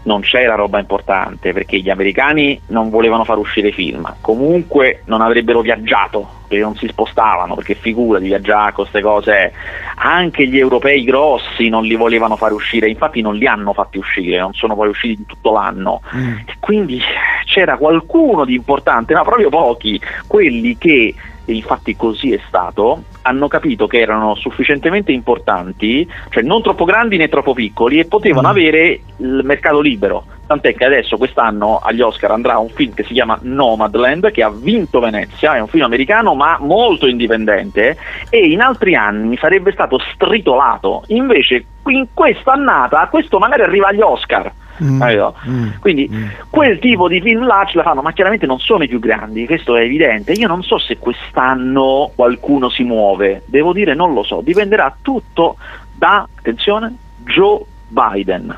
non 0.04 0.20
c'era 0.20 0.54
roba 0.54 0.78
importante 0.80 1.52
perché 1.52 1.78
gli 1.78 1.90
americani 1.90 2.60
non 2.68 2.90
volevano 2.90 3.24
far 3.24 3.38
uscire 3.38 3.68
i 3.68 3.72
film, 3.72 4.12
comunque 4.20 5.02
non 5.06 5.20
avrebbero 5.20 5.60
viaggiato 5.60 6.40
perché 6.48 6.64
non 6.64 6.76
si 6.76 6.86
spostavano, 6.88 7.54
perché 7.54 7.74
figura 7.74 8.18
di 8.18 8.26
viaggiare 8.26 8.72
con 8.72 8.84
queste 8.84 9.00
cose, 9.00 9.52
anche 9.96 10.46
gli 10.46 10.58
europei 10.58 11.02
grossi 11.02 11.68
non 11.68 11.84
li 11.84 11.94
volevano 11.94 12.36
fare 12.36 12.52
uscire, 12.52 12.88
infatti 12.88 13.22
non 13.22 13.36
li 13.36 13.46
hanno 13.46 13.72
fatti 13.72 13.96
uscire, 13.96 14.38
non 14.38 14.52
sono 14.52 14.74
poi 14.74 14.88
usciti 14.88 15.20
in 15.20 15.26
tutto 15.26 15.52
l'anno. 15.52 16.02
Mm. 16.14 16.36
E 16.46 16.56
quindi 16.60 17.00
c'era 17.46 17.76
qualcuno 17.78 18.44
di 18.44 18.54
importante, 18.54 19.14
ma 19.14 19.22
proprio 19.22 19.48
pochi, 19.48 19.98
quelli 20.26 20.76
che, 20.76 21.14
e 21.44 21.54
infatti 21.54 21.96
così 21.96 22.32
è 22.32 22.40
stato, 22.46 23.02
hanno 23.22 23.48
capito 23.48 23.86
che 23.86 24.00
erano 24.00 24.34
sufficientemente 24.34 25.12
importanti, 25.12 26.08
cioè 26.30 26.42
non 26.42 26.62
troppo 26.62 26.84
grandi 26.84 27.16
né 27.16 27.28
troppo 27.28 27.54
piccoli, 27.54 27.98
e 27.98 28.06
potevano 28.06 28.48
Mm. 28.48 28.50
avere 28.50 29.00
il 29.18 29.40
mercato 29.44 29.80
libero. 29.80 30.24
Tant'è 30.46 30.74
che 30.74 30.84
adesso 30.84 31.16
quest'anno 31.16 31.78
agli 31.78 32.00
Oscar 32.00 32.32
andrà 32.32 32.58
un 32.58 32.68
film 32.68 32.92
che 32.92 33.04
si 33.04 33.14
chiama 33.14 33.38
Nomadland, 33.42 34.30
che 34.32 34.42
ha 34.42 34.50
vinto 34.50 35.00
Venezia, 35.00 35.54
è 35.54 35.60
un 35.60 35.68
film 35.68 35.84
americano 35.84 36.34
ma 36.34 36.58
molto 36.60 37.06
indipendente, 37.06 37.96
e 38.28 38.38
in 38.38 38.60
altri 38.60 38.94
anni 38.94 39.36
sarebbe 39.38 39.72
stato 39.72 39.98
stritolato. 40.12 41.04
Invece 41.08 41.64
in 41.86 42.08
questa 42.12 42.52
annata 42.52 43.08
questo 43.08 43.38
magari 43.38 43.62
arriva 43.62 43.88
agli 43.88 44.00
Oscar. 44.00 44.52
Mm, 44.82 45.02
mm, 45.48 45.68
Quindi 45.80 46.08
mm. 46.10 46.24
quel 46.50 46.78
tipo 46.78 47.08
di 47.08 47.20
film 47.20 47.44
là 47.46 47.64
ce 47.68 47.76
la 47.76 47.82
fanno, 47.82 48.02
ma 48.02 48.12
chiaramente 48.12 48.46
non 48.46 48.58
sono 48.58 48.84
i 48.84 48.88
più 48.88 48.98
grandi, 48.98 49.46
questo 49.46 49.76
è 49.76 49.82
evidente. 49.82 50.32
Io 50.32 50.48
non 50.48 50.62
so 50.62 50.78
se 50.78 50.98
quest'anno 50.98 52.10
qualcuno 52.14 52.68
si 52.68 52.82
muove, 52.84 53.42
devo 53.46 53.72
dire 53.72 53.94
non 53.94 54.12
lo 54.14 54.22
so, 54.22 54.40
dipenderà 54.42 54.96
tutto 55.02 55.56
da, 55.92 56.26
attenzione, 56.36 56.94
Joe 57.24 57.60
Biden. 57.88 58.56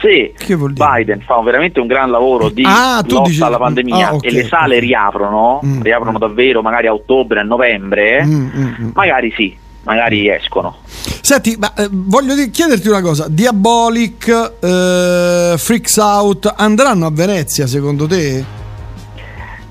Se? 0.00 0.34
Biden 0.46 1.22
fa 1.22 1.40
veramente 1.40 1.80
un 1.80 1.86
gran 1.86 2.10
lavoro 2.10 2.50
di 2.50 2.62
Ah, 2.64 3.02
lotta 3.04 3.28
dici- 3.28 3.42
alla 3.42 3.56
pandemia 3.56 4.08
ah, 4.10 4.14
ok, 4.14 4.24
e 4.26 4.30
le 4.30 4.44
sale 4.44 4.76
ok. 4.76 4.82
riaprono, 4.82 5.60
Mm, 5.64 5.80
riaprono 5.82 6.18
mm. 6.18 6.20
davvero 6.20 6.62
magari 6.62 6.86
a 6.86 6.92
ottobre, 6.92 7.40
a 7.40 7.42
novembre, 7.42 8.22
Mm, 8.24 8.30
mm, 8.54 8.74
mm. 8.80 8.90
magari 8.94 9.32
sì, 9.32 9.56
magari 9.88 10.28
escono. 10.28 10.76
Senti, 11.22 11.56
ma 11.58 11.72
eh, 11.74 11.88
voglio 11.90 12.34
chiederti 12.50 12.88
una 12.88 13.00
cosa: 13.00 13.26
Diabolic, 13.28 14.28
eh, 14.60 15.54
Freaks 15.56 15.96
Out 15.96 16.52
andranno 16.54 17.06
a 17.06 17.10
Venezia 17.10 17.66
secondo 17.66 18.06
te? 18.06 18.44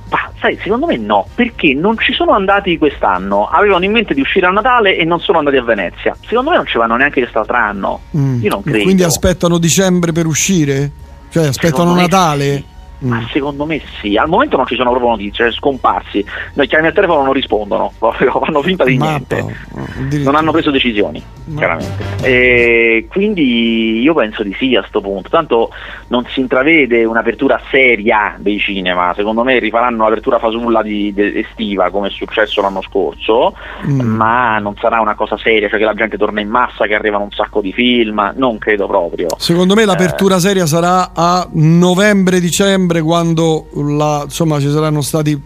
Ma 0.10 0.32
sai, 0.40 0.58
secondo 0.64 0.88
me 0.88 0.98
no, 0.98 1.28
perché 1.36 1.74
non 1.76 1.98
ci 2.00 2.14
sono 2.14 2.32
andati 2.32 2.78
quest'anno, 2.80 3.48
avevano 3.48 3.86
in 3.86 3.92
mente 3.92 4.16
di 4.16 4.22
uscire 4.22 4.48
a 4.48 4.52
Natale 4.52 4.98
e 4.98 5.06
non 5.06 5.20
sono 5.20 5.38
andati 5.38 5.58
a 5.58 5.64
Venezia. 5.64 6.16
Secondo 6.28 6.50
me 6.50 6.56
non 6.56 6.66
ci 6.66 6.78
vanno 6.78 6.96
neanche 6.96 7.20
quest'altro 7.20 7.56
anno. 7.56 8.02
Mm. 8.18 8.42
Io 8.42 8.50
non 8.50 8.64
credo. 8.64 8.84
Quindi 8.84 9.04
aspettano 9.04 9.60
dicembre 9.60 10.12
per 10.14 10.26
uscire? 10.26 10.92
Cioè 11.30 11.48
aspettano 11.48 11.92
Secondo 11.92 12.02
Natale? 12.02 12.56
sì. 12.56 12.76
Mm. 13.04 13.10
Ma 13.10 13.28
secondo 13.32 13.66
me 13.66 13.80
sì, 14.02 14.18
al 14.18 14.28
momento 14.28 14.58
non 14.58 14.66
ci 14.66 14.76
sono 14.76 14.90
proprio 14.90 15.12
notizie, 15.12 15.52
scomparsi. 15.52 16.26
Noi 16.54 16.68
chiami 16.68 16.88
al 16.88 16.94
telefono 16.94 17.24
non 17.24 17.34
rispondono, 17.34 17.92
fanno 18.00 18.62
finta 18.64 18.84
di 18.84 18.98
Mappa. 18.98 19.36
niente. 19.36 20.18
Non 20.24 20.36
hanno 20.36 20.52
preso 20.52 20.72
decisioni, 20.72 21.22
Mappa. 21.46 21.58
chiaramente. 21.60 22.04
E 22.22 23.08
quindi 23.08 24.02
io 24.02 24.14
penso 24.16 24.42
di 24.42 24.56
sì 24.58 24.76
a 24.76 24.80
questo 24.80 25.02
punto. 25.02 25.30
Tanto 25.30 25.70
non 26.08 26.26
si 26.30 26.40
intravede 26.40 27.06
un'apertura 27.06 27.62
seria 27.70 28.36
dei 28.40 28.58
cinema. 28.60 29.14
Secondo 29.16 29.44
me 29.44 29.60
rifaranno 29.60 30.04
l'apertura 30.04 30.40
fasulla 30.40 30.82
di, 30.82 31.14
di, 31.14 31.40
estiva, 31.40 31.92
come 31.92 32.08
è 32.08 32.12
successo 32.12 32.62
l'anno 32.62 32.82
scorso, 32.82 33.56
mm. 33.86 34.00
ma 34.00 34.58
non 34.58 34.76
sarà 34.80 35.02
una 35.02 35.14
cosa 35.14 35.38
seria, 35.38 35.70
cioè 35.70 35.78
che 35.78 35.86
la 35.86 35.94
gente 35.94 36.18
torna 36.18 36.42
in 36.42 36.50
massa, 36.50 36.88
che 36.88 36.96
arrivano 36.96 37.26
un 37.26 37.32
sacco 37.32 37.62
di 37.62 37.72
film. 37.72 38.34
Non 38.36 38.58
credo 38.58 38.88
proprio. 38.88 39.28
Secondo 39.38 39.76
me 39.76 39.86
l'apertura 39.86 40.38
eh. 40.38 40.40
seria 40.40 40.66
sarà 40.66 41.12
a 41.14 41.48
novembre-dicembre 41.52 42.87
settembre 42.88 43.02
quando 43.02 43.68
la, 43.74 44.22
insomma, 44.24 44.60
ci 44.60 44.70
saranno 44.70 45.02
stati 45.02 45.40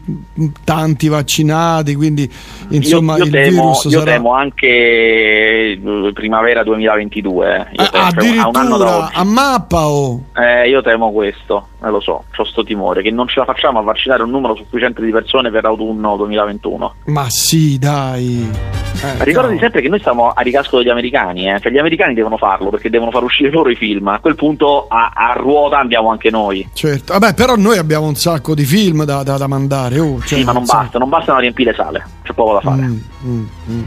tanti 0.63 1.07
vaccinati, 1.07 1.95
quindi 1.95 2.29
insomma 2.69 3.17
io, 3.17 3.19
io 3.19 3.25
il 3.25 3.31
temo, 3.31 3.61
virus 3.61 3.83
io 3.85 3.99
sarà... 3.99 4.11
temo 4.11 4.33
anche 4.33 4.67
eh, 4.67 6.11
primavera 6.13 6.63
2022. 6.63 7.71
Io 7.71 7.89
temo, 7.89 8.03
addirittura 8.03 9.09
cioè, 9.09 9.09
a 9.13 9.23
mappa 9.23 9.87
o... 9.87 10.23
Oh. 10.33 10.41
Eh, 10.41 10.69
io 10.69 10.81
temo 10.81 11.11
questo, 11.11 11.67
eh, 11.83 11.89
lo 11.89 11.99
so, 11.99 12.11
ho 12.11 12.23
questo 12.33 12.63
timore, 12.63 13.01
che 13.01 13.11
non 13.11 13.27
ce 13.27 13.39
la 13.39 13.45
facciamo 13.45 13.79
a 13.79 13.81
vaccinare 13.81 14.23
un 14.23 14.29
numero 14.29 14.55
sufficiente 14.55 15.01
di 15.01 15.11
persone 15.11 15.49
per 15.49 15.65
autunno 15.65 16.15
2021. 16.17 16.93
Ma 17.05 17.25
sì, 17.29 17.77
dai. 17.79 18.80
Eh, 19.03 19.23
Ricordati 19.23 19.55
no. 19.55 19.59
sempre 19.59 19.81
che 19.81 19.89
noi 19.89 19.99
stiamo 19.99 20.29
a 20.29 20.41
ricasco 20.41 20.77
degli 20.77 20.89
americani, 20.89 21.49
eh? 21.49 21.59
cioè 21.59 21.71
gli 21.71 21.77
americani 21.77 22.13
devono 22.13 22.37
farlo 22.37 22.69
perché 22.69 22.89
devono 22.89 23.11
far 23.11 23.23
uscire 23.23 23.49
loro 23.49 23.69
i 23.69 23.75
film. 23.75 24.07
A 24.07 24.19
quel 24.19 24.35
punto 24.35 24.87
a, 24.87 25.11
a 25.13 25.33
ruota 25.33 25.79
andiamo 25.79 26.09
anche 26.11 26.29
noi. 26.29 26.67
Certo, 26.73 27.13
vabbè, 27.13 27.33
però 27.33 27.55
noi 27.55 27.77
abbiamo 27.77 28.07
un 28.07 28.15
sacco 28.15 28.53
di 28.53 28.65
film 28.65 29.03
da, 29.05 29.23
da, 29.23 29.37
da 29.37 29.47
mandare. 29.47 29.99
Oh, 29.99 30.19
cioè, 30.19 30.39
sì, 30.39 30.43
ma 30.43 30.51
non 30.51 30.65
basta, 30.65 30.99
non 30.99 31.09
bastano 31.09 31.37
a 31.37 31.41
riempire 31.41 31.73
sale, 31.73 32.05
c'è 32.23 32.33
poco 32.33 32.53
da 32.53 32.61
fare. 32.61 32.81
Mm, 32.81 32.99
mm, 33.25 33.45
mm. 33.69 33.83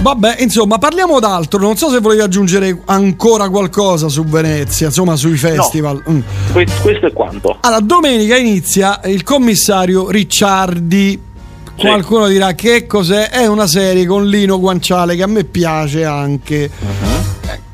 Vabbè, 0.00 0.36
insomma, 0.38 0.78
parliamo 0.78 1.18
d'altro. 1.18 1.58
Non 1.58 1.76
so 1.76 1.88
se 1.88 1.98
volevi 2.00 2.22
aggiungere 2.22 2.82
ancora 2.84 3.48
qualcosa 3.48 4.08
su 4.08 4.24
Venezia, 4.24 4.86
insomma, 4.86 5.16
sui 5.16 5.36
festival. 5.36 6.02
No, 6.06 6.12
mm. 6.12 6.20
questo 6.80 7.06
è 7.06 7.12
quanto. 7.12 7.56
Allora, 7.60 7.80
domenica 7.80 8.36
inizia 8.36 9.00
il 9.04 9.22
commissario 9.22 10.10
Ricciardi. 10.10 11.20
Sì. 11.76 11.86
Qualcuno 11.86 12.26
dirà 12.26 12.54
che 12.54 12.86
cos'è? 12.86 13.28
È 13.28 13.46
una 13.46 13.66
serie 13.66 14.06
con 14.06 14.26
Lino 14.26 14.58
Guanciale 14.58 15.14
che 15.14 15.22
a 15.22 15.26
me 15.26 15.44
piace 15.44 16.04
anche. 16.04 16.70
Uh-huh. 16.80 17.24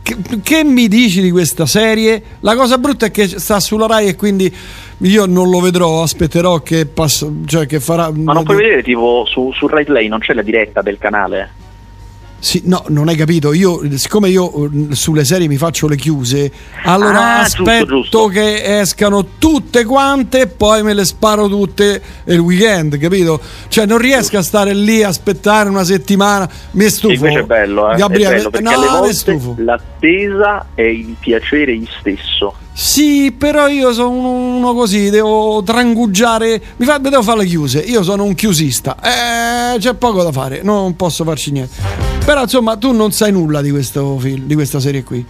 Che, 0.02 0.16
che, 0.42 0.64
mi 0.64 0.88
dici 0.88 1.22
di 1.22 1.30
questa 1.30 1.66
serie? 1.66 2.20
La 2.40 2.56
cosa 2.56 2.78
brutta 2.78 3.06
è 3.06 3.10
che 3.12 3.28
sta 3.28 3.60
sulla 3.60 3.86
Rai 3.86 4.08
e 4.08 4.16
quindi 4.16 4.52
io 4.98 5.26
non 5.26 5.48
lo 5.48 5.60
vedrò, 5.60 6.02
aspetterò 6.02 6.58
che, 6.60 6.86
passa, 6.86 7.28
cioè 7.46 7.66
che 7.66 7.78
farà. 7.78 8.10
Ma 8.12 8.32
non 8.32 8.42
puoi 8.42 8.56
vedere 8.56 8.82
tipo 8.82 9.24
su, 9.26 9.52
su 9.52 9.68
Rai 9.68 9.84
Play, 9.84 10.08
non 10.08 10.18
c'è 10.18 10.34
la 10.34 10.42
diretta 10.42 10.82
del 10.82 10.98
canale? 10.98 11.50
Sì, 12.42 12.60
no, 12.64 12.82
non 12.88 13.06
hai 13.06 13.14
capito. 13.14 13.52
Io, 13.52 13.80
siccome 13.96 14.28
io 14.28 14.64
eh, 14.64 14.94
sulle 14.96 15.24
serie 15.24 15.46
mi 15.46 15.56
faccio 15.56 15.86
le 15.86 15.94
chiuse, 15.94 16.50
allora 16.82 17.36
ah, 17.36 17.40
aspetto 17.42 17.86
giusto, 17.86 18.24
giusto. 18.24 18.26
che 18.26 18.80
escano 18.80 19.24
tutte 19.38 19.84
quante 19.84 20.40
e 20.40 20.46
poi 20.48 20.82
me 20.82 20.92
le 20.92 21.04
sparo 21.04 21.46
tutte 21.46 22.02
il 22.24 22.38
weekend, 22.40 22.98
capito? 22.98 23.40
Cioè, 23.68 23.86
non 23.86 23.98
riesco 23.98 24.38
a 24.38 24.42
stare 24.42 24.74
lì 24.74 25.04
a 25.04 25.08
aspettare 25.08 25.68
una 25.68 25.84
settimana. 25.84 26.50
Mi 26.72 26.88
stufo. 26.88 27.14
Invece 27.14 27.38
è 27.38 27.44
bello, 27.44 27.92
eh? 27.92 27.96
Gabriele, 27.96 28.32
è 28.32 28.36
bello 28.38 28.50
perché 28.50 28.64
no, 28.64 28.80
alle 28.80 28.88
volte 28.88 29.62
l'attesa 29.62 30.66
è 30.74 30.82
il 30.82 31.14
piacere 31.20 31.80
stesso. 32.00 32.56
Sì, 32.74 33.34
però 33.36 33.68
io 33.68 33.92
sono 33.92 34.30
uno 34.30 34.72
così, 34.72 35.10
devo 35.10 35.62
trangugiare, 35.62 36.60
mi 36.76 36.86
fa, 36.86 36.98
devo 36.98 37.22
fare 37.22 37.40
le 37.40 37.44
chiuse, 37.44 37.80
io 37.80 38.02
sono 38.02 38.24
un 38.24 38.34
chiusista, 38.34 38.96
eh, 38.96 39.78
c'è 39.78 39.94
poco 39.94 40.22
da 40.22 40.32
fare, 40.32 40.62
non 40.62 40.96
posso 40.96 41.22
farci 41.22 41.52
niente. 41.52 41.74
Però 42.24 42.40
insomma 42.40 42.76
tu 42.76 42.92
non 42.92 43.12
sai 43.12 43.30
nulla 43.30 43.60
di, 43.60 43.70
questo 43.70 44.16
film, 44.18 44.46
di 44.46 44.54
questa 44.54 44.80
serie 44.80 45.04
qui. 45.04 45.24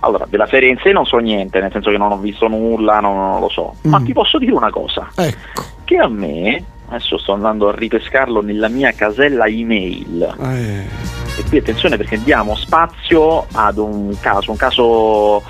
Allora, 0.00 0.26
della 0.28 0.46
serie 0.46 0.68
in 0.68 0.78
sé 0.82 0.92
non 0.92 1.06
so 1.06 1.16
niente, 1.16 1.60
nel 1.60 1.72
senso 1.72 1.90
che 1.90 1.96
non 1.96 2.12
ho 2.12 2.18
visto 2.18 2.46
nulla, 2.48 3.00
non, 3.00 3.16
non 3.16 3.40
lo 3.40 3.48
so. 3.48 3.74
Mm. 3.86 3.90
Ma 3.90 4.00
ti 4.00 4.12
posso 4.12 4.38
dire 4.38 4.52
una 4.52 4.70
cosa. 4.70 5.08
Ecco. 5.14 5.62
Che 5.84 5.96
a 5.96 6.08
me, 6.08 6.62
adesso 6.88 7.18
sto 7.18 7.32
andando 7.32 7.68
a 7.68 7.74
ripescarlo 7.74 8.42
nella 8.42 8.68
mia 8.68 8.92
casella 8.92 9.46
email. 9.46 10.36
Eh. 10.40 10.84
E 11.38 11.44
qui 11.48 11.58
attenzione 11.58 11.96
perché 11.96 12.22
diamo 12.22 12.54
spazio 12.56 13.46
ad 13.52 13.78
un 13.78 14.14
caso, 14.20 14.50
un 14.50 14.56
caso 14.56 15.42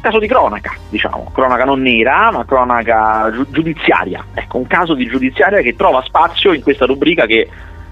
caso 0.00 0.18
di 0.18 0.26
cronaca, 0.26 0.74
diciamo, 0.88 1.30
cronaca 1.32 1.64
non 1.64 1.80
nera, 1.80 2.30
ma 2.30 2.44
cronaca 2.44 3.30
giudiziaria. 3.50 4.24
Ecco, 4.34 4.58
un 4.58 4.66
caso 4.66 4.94
di 4.94 5.06
giudiziaria 5.06 5.60
che 5.60 5.76
trova 5.76 6.02
spazio 6.04 6.52
in 6.52 6.62
questa 6.62 6.86
rubrica 6.86 7.26
che, 7.26 7.48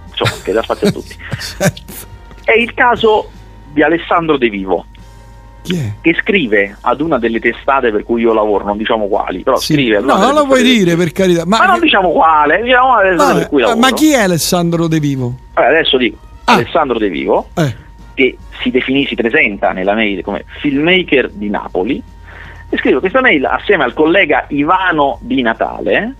insomma, 0.08 0.42
che 0.42 0.52
dà 0.52 0.62
spazio 0.62 0.88
a 0.88 0.92
tutti. 0.92 1.16
È 2.44 2.52
il 2.52 2.72
caso 2.74 3.30
di 3.72 3.82
Alessandro 3.82 4.36
De 4.38 4.48
Vivo. 4.48 4.86
Che 6.00 6.16
scrive 6.22 6.78
ad 6.80 7.02
una 7.02 7.18
delle 7.18 7.40
testate 7.40 7.90
per 7.90 8.02
cui 8.02 8.22
io 8.22 8.32
lavoro, 8.32 8.64
non 8.64 8.78
diciamo 8.78 9.06
quali, 9.06 9.42
però 9.42 9.58
sì. 9.58 9.74
scrive 9.74 10.00
No, 10.00 10.16
non 10.16 10.32
lo 10.32 10.46
puoi 10.46 10.62
dire 10.62 10.96
per 10.96 11.12
carità. 11.12 11.44
Ma, 11.44 11.58
ma 11.58 11.66
non 11.66 11.80
diciamo 11.80 12.10
quale, 12.10 12.62
diciamo 12.62 13.02
lavoro. 13.02 13.76
Ma 13.76 13.90
chi 13.90 14.12
è 14.12 14.20
Alessandro 14.20 14.86
De 14.86 14.98
Vivo? 14.98 15.34
Eh, 15.54 15.62
adesso 15.62 15.98
dico, 15.98 16.16
ah. 16.44 16.54
Alessandro 16.54 16.98
De 16.98 17.10
Vivo. 17.10 17.48
Eh 17.54 17.86
che 18.18 18.36
si 18.60 18.72
definisce, 18.72 19.10
si 19.10 19.14
presenta 19.14 19.70
nella 19.70 19.94
mail 19.94 20.22
come 20.22 20.44
filmmaker 20.58 21.30
di 21.30 21.48
Napoli, 21.48 22.02
e 22.68 22.76
scrivo 22.76 22.98
questa 22.98 23.20
mail 23.20 23.44
assieme 23.44 23.84
al 23.84 23.94
collega 23.94 24.46
Ivano 24.48 25.18
Di 25.20 25.40
Natale, 25.40 26.14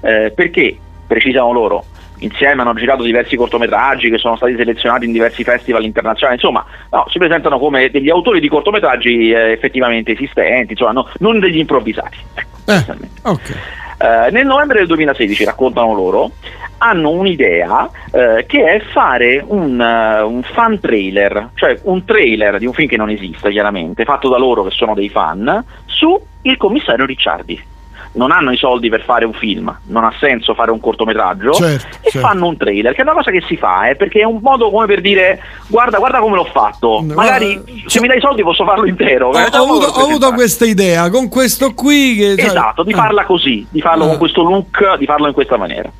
eh, 0.00 0.32
perché, 0.34 0.78
precisano 1.06 1.52
loro, 1.52 1.84
insieme 2.20 2.62
hanno 2.62 2.72
girato 2.72 3.02
diversi 3.02 3.36
cortometraggi 3.36 4.08
che 4.08 4.16
sono 4.16 4.36
stati 4.36 4.54
selezionati 4.56 5.04
in 5.04 5.12
diversi 5.12 5.44
festival 5.44 5.84
internazionali, 5.84 6.36
insomma 6.40 6.64
no, 6.90 7.04
si 7.10 7.18
presentano 7.18 7.58
come 7.58 7.90
degli 7.90 8.08
autori 8.08 8.40
di 8.40 8.48
cortometraggi 8.48 9.30
eh, 9.30 9.50
effettivamente 9.50 10.12
esistenti, 10.12 10.72
insomma, 10.72 10.92
no, 10.92 11.10
non 11.18 11.38
degli 11.38 11.58
improvvisati. 11.58 12.16
Ecco, 12.32 12.56
eh, 12.72 13.08
okay. 13.22 13.56
Eh, 14.02 14.30
nel 14.32 14.46
novembre 14.46 14.78
del 14.78 14.88
2016, 14.88 15.44
raccontano 15.44 15.94
loro, 15.94 16.32
hanno 16.78 17.10
un'idea 17.10 17.88
eh, 18.10 18.44
che 18.48 18.64
è 18.64 18.80
fare 18.92 19.44
un, 19.46 19.78
uh, 19.78 20.28
un, 20.28 20.42
fan 20.42 20.80
trailer, 20.80 21.50
cioè 21.54 21.78
un 21.84 22.04
trailer 22.04 22.58
di 22.58 22.66
un 22.66 22.72
film 22.72 22.88
che 22.88 22.96
non 22.96 23.10
esiste 23.10 23.50
chiaramente, 23.50 24.02
fatto 24.04 24.28
da 24.28 24.38
loro 24.38 24.64
che 24.64 24.70
sono 24.70 24.94
dei 24.94 25.08
fan, 25.08 25.64
su 25.86 26.20
Il 26.42 26.56
commissario 26.56 27.06
Ricciardi. 27.06 27.70
Non 28.14 28.30
hanno 28.30 28.52
i 28.52 28.56
soldi 28.56 28.88
per 28.88 29.02
fare 29.04 29.24
un 29.24 29.32
film, 29.32 29.74
non 29.86 30.04
ha 30.04 30.12
senso 30.18 30.54
fare 30.54 30.70
un 30.70 30.80
cortometraggio 30.80 31.52
certo, 31.54 31.96
e 32.00 32.10
certo. 32.10 32.26
fanno 32.26 32.46
un 32.46 32.56
trailer, 32.56 32.92
che 32.92 33.00
è 33.00 33.04
una 33.04 33.14
cosa 33.14 33.30
che 33.30 33.42
si 33.46 33.56
fa, 33.56 33.88
eh, 33.88 33.96
perché 33.96 34.20
è 34.20 34.24
un 34.24 34.40
modo 34.42 34.70
come 34.70 34.86
per 34.86 35.00
dire 35.00 35.40
guarda, 35.68 35.98
guarda 35.98 36.18
come 36.18 36.36
l'ho 36.36 36.44
fatto, 36.52 37.00
no, 37.02 37.14
magari 37.14 37.62
se 37.64 37.88
cioè, 37.88 38.02
mi 38.02 38.08
dai 38.08 38.18
i 38.18 38.20
soldi 38.20 38.42
posso 38.42 38.64
farlo 38.64 38.86
intero. 38.86 39.28
Ho, 39.28 39.32
ho, 39.32 39.62
avuto, 39.62 39.86
ho 39.86 40.04
avuto, 40.04 40.32
questa 40.32 40.66
idea, 40.66 41.08
con 41.08 41.28
questo 41.28 41.72
qui... 41.72 42.16
Che, 42.16 42.42
esatto, 42.42 42.82
di 42.82 42.92
farla 42.92 43.24
così, 43.24 43.66
di 43.70 43.80
farlo 43.80 44.04
ah. 44.04 44.08
con 44.08 44.18
questo 44.18 44.42
look, 44.42 44.98
di 44.98 45.06
farlo 45.06 45.28
in 45.28 45.32
questa 45.32 45.56
maniera 45.56 45.90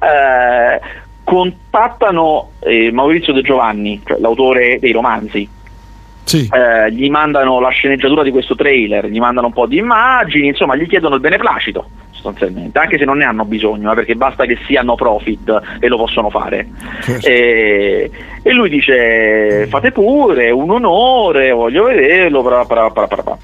eh, 0.00 0.80
contattano 1.22 2.50
eh, 2.60 2.90
Maurizio 2.90 3.32
De 3.32 3.42
Giovanni, 3.42 4.00
cioè 4.04 4.18
l'autore 4.18 4.78
dei 4.80 4.92
romanzi. 4.92 5.48
Sì. 6.30 6.48
Eh, 6.48 6.92
gli 6.92 7.10
mandano 7.10 7.58
la 7.58 7.70
sceneggiatura 7.70 8.22
di 8.22 8.30
questo 8.30 8.54
trailer, 8.54 9.06
gli 9.06 9.18
mandano 9.18 9.48
un 9.48 9.52
po' 9.52 9.66
di 9.66 9.78
immagini, 9.78 10.46
insomma, 10.46 10.76
gli 10.76 10.86
chiedono 10.86 11.16
il 11.16 11.20
beneplacito 11.20 11.88
sostanzialmente, 12.12 12.78
anche 12.78 12.98
se 12.98 13.04
non 13.04 13.16
ne 13.16 13.24
hanno 13.24 13.44
bisogno, 13.44 13.90
eh, 13.90 13.94
perché 13.96 14.14
basta 14.14 14.44
che 14.44 14.58
sia 14.66 14.82
no 14.82 14.94
profit 14.94 15.60
e 15.80 15.88
lo 15.88 15.96
possono 15.96 16.30
fare. 16.30 16.68
Certo. 17.00 17.26
E, 17.26 18.10
e, 18.42 18.52
lui 18.52 18.68
dice: 18.68 19.66
Fate 19.66 19.90
pure, 19.90 20.52
un 20.52 20.70
onore, 20.70 21.50
voglio 21.50 21.84
vederlo. 21.84 22.42
Pra, 22.42 22.64
pra, 22.64 22.90
pra, 22.90 23.38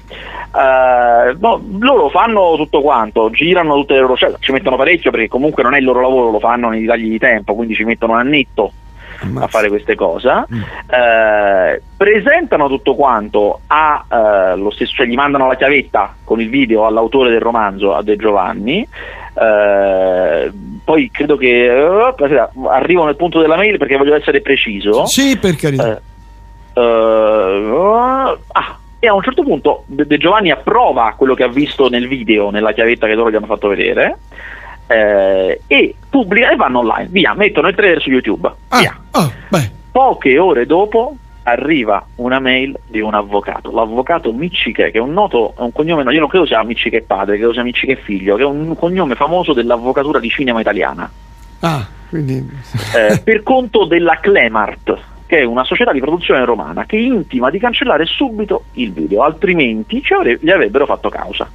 Uh, 0.49 1.37
no, 1.39 1.61
loro 1.79 2.09
fanno 2.09 2.55
tutto 2.55 2.81
quanto, 2.81 3.29
girano 3.29 3.75
tutte 3.75 3.93
le 3.93 3.99
loro 3.99 4.15
scelte, 4.15 4.37
ci 4.39 4.51
mettono 4.51 4.77
parecchio 4.77 5.11
perché 5.11 5.27
comunque 5.27 5.61
non 5.61 5.75
è 5.75 5.77
il 5.77 5.83
loro 5.83 6.01
lavoro, 6.01 6.31
lo 6.31 6.39
fanno 6.39 6.69
nei 6.69 6.85
tagli 6.85 7.09
di 7.09 7.19
tempo, 7.19 7.53
quindi 7.53 7.75
ci 7.75 7.83
mettono 7.83 8.13
un 8.13 8.19
annetto 8.19 8.71
Ammazza. 9.21 9.45
a 9.45 9.47
fare 9.47 9.69
queste 9.69 9.95
cose. 9.95 10.45
Mm. 10.53 10.61
Uh, 10.61 11.81
presentano 11.95 12.67
tutto 12.67 12.95
quanto 12.95 13.61
a 13.67 14.05
uh, 14.07 14.57
lo 14.57 14.69
stesso, 14.71 14.93
cioè 14.93 15.05
gli 15.05 15.15
mandano 15.15 15.47
la 15.47 15.55
chiavetta 15.55 16.15
con 16.23 16.41
il 16.41 16.49
video 16.49 16.85
all'autore 16.85 17.29
del 17.29 17.41
romanzo, 17.41 17.95
a 17.95 18.03
De 18.03 18.15
Giovanni. 18.15 18.87
poi 20.83 21.09
credo 21.11 21.37
che 21.37 21.69
arrivo 22.69 23.05
nel 23.05 23.15
punto 23.15 23.39
della 23.39 23.55
mail 23.55 23.77
perché 23.77 23.97
voglio 23.97 24.15
essere 24.15 24.41
preciso. 24.41 25.05
Sì, 25.05 25.37
per 25.37 25.55
carità. 25.55 26.01
ah, 28.51 28.77
e 28.99 29.07
a 29.07 29.13
un 29.13 29.21
certo 29.21 29.43
punto 29.43 29.83
De 29.85 30.17
Giovanni 30.17 30.49
approva 30.49 31.13
quello 31.15 31.35
che 31.35 31.43
ha 31.43 31.47
visto 31.47 31.87
nel 31.89 32.07
video, 32.07 32.49
nella 32.49 32.73
chiavetta 32.73 33.05
che 33.05 33.13
loro 33.13 33.29
gli 33.29 33.35
hanno 33.35 33.45
fatto 33.45 33.67
vedere, 33.67 34.17
eh, 34.87 35.61
e 35.67 35.95
pubblica 36.09 36.49
e 36.49 36.55
vanno 36.55 36.79
online, 36.79 37.09
via, 37.11 37.33
mettono 37.33 37.67
il 37.67 37.75
trailer 37.75 38.01
su 38.01 38.09
YouTube. 38.09 38.51
Ah, 38.69 38.79
via. 38.79 38.97
Oh, 39.11 39.31
Poche 39.91 40.37
ore 40.37 40.65
dopo 40.67 41.15
arriva 41.43 42.05
una 42.15 42.39
mail 42.39 42.77
di 42.85 42.99
un 42.99 43.13
avvocato, 43.13 43.71
l'avvocato 43.71 44.31
Micciche, 44.31 44.91
che 44.91 44.97
è 44.97 45.01
un 45.01 45.13
noto, 45.13 45.53
è 45.57 45.61
un 45.61 45.71
cognome, 45.71 46.03
no, 46.03 46.11
io 46.11 46.19
non 46.19 46.29
credo 46.29 46.45
sia 46.45 46.61
Micciche 46.63 47.01
padre, 47.01 47.37
credo 47.37 47.53
sia 47.53 47.63
Micciche 47.63 47.95
figlio, 47.95 48.35
che 48.35 48.43
è 48.43 48.45
un 48.45 48.75
cognome 48.75 49.15
famoso 49.15 49.53
dell'avvocatura 49.53 50.19
di 50.19 50.29
cinema 50.29 50.59
italiana. 50.59 51.09
Ah, 51.61 51.87
quindi... 52.09 52.47
eh, 52.95 53.19
per 53.23 53.43
conto 53.43 53.85
della 53.85 54.19
Clemart, 54.19 54.97
che 55.25 55.39
è 55.39 55.43
una 55.43 55.63
società 55.63 55.91
di 55.93 55.99
produzione 55.99 56.45
romana, 56.45 56.85
che 56.85 56.97
intima 56.97 57.49
di 57.49 57.59
cancellare 57.59 58.05
subito 58.05 58.65
il 58.73 58.91
video, 58.91 59.23
altrimenti 59.23 60.03
gli 60.39 60.51
avrebbero 60.51 60.85
fatto 60.85 61.09
causa. 61.09 61.49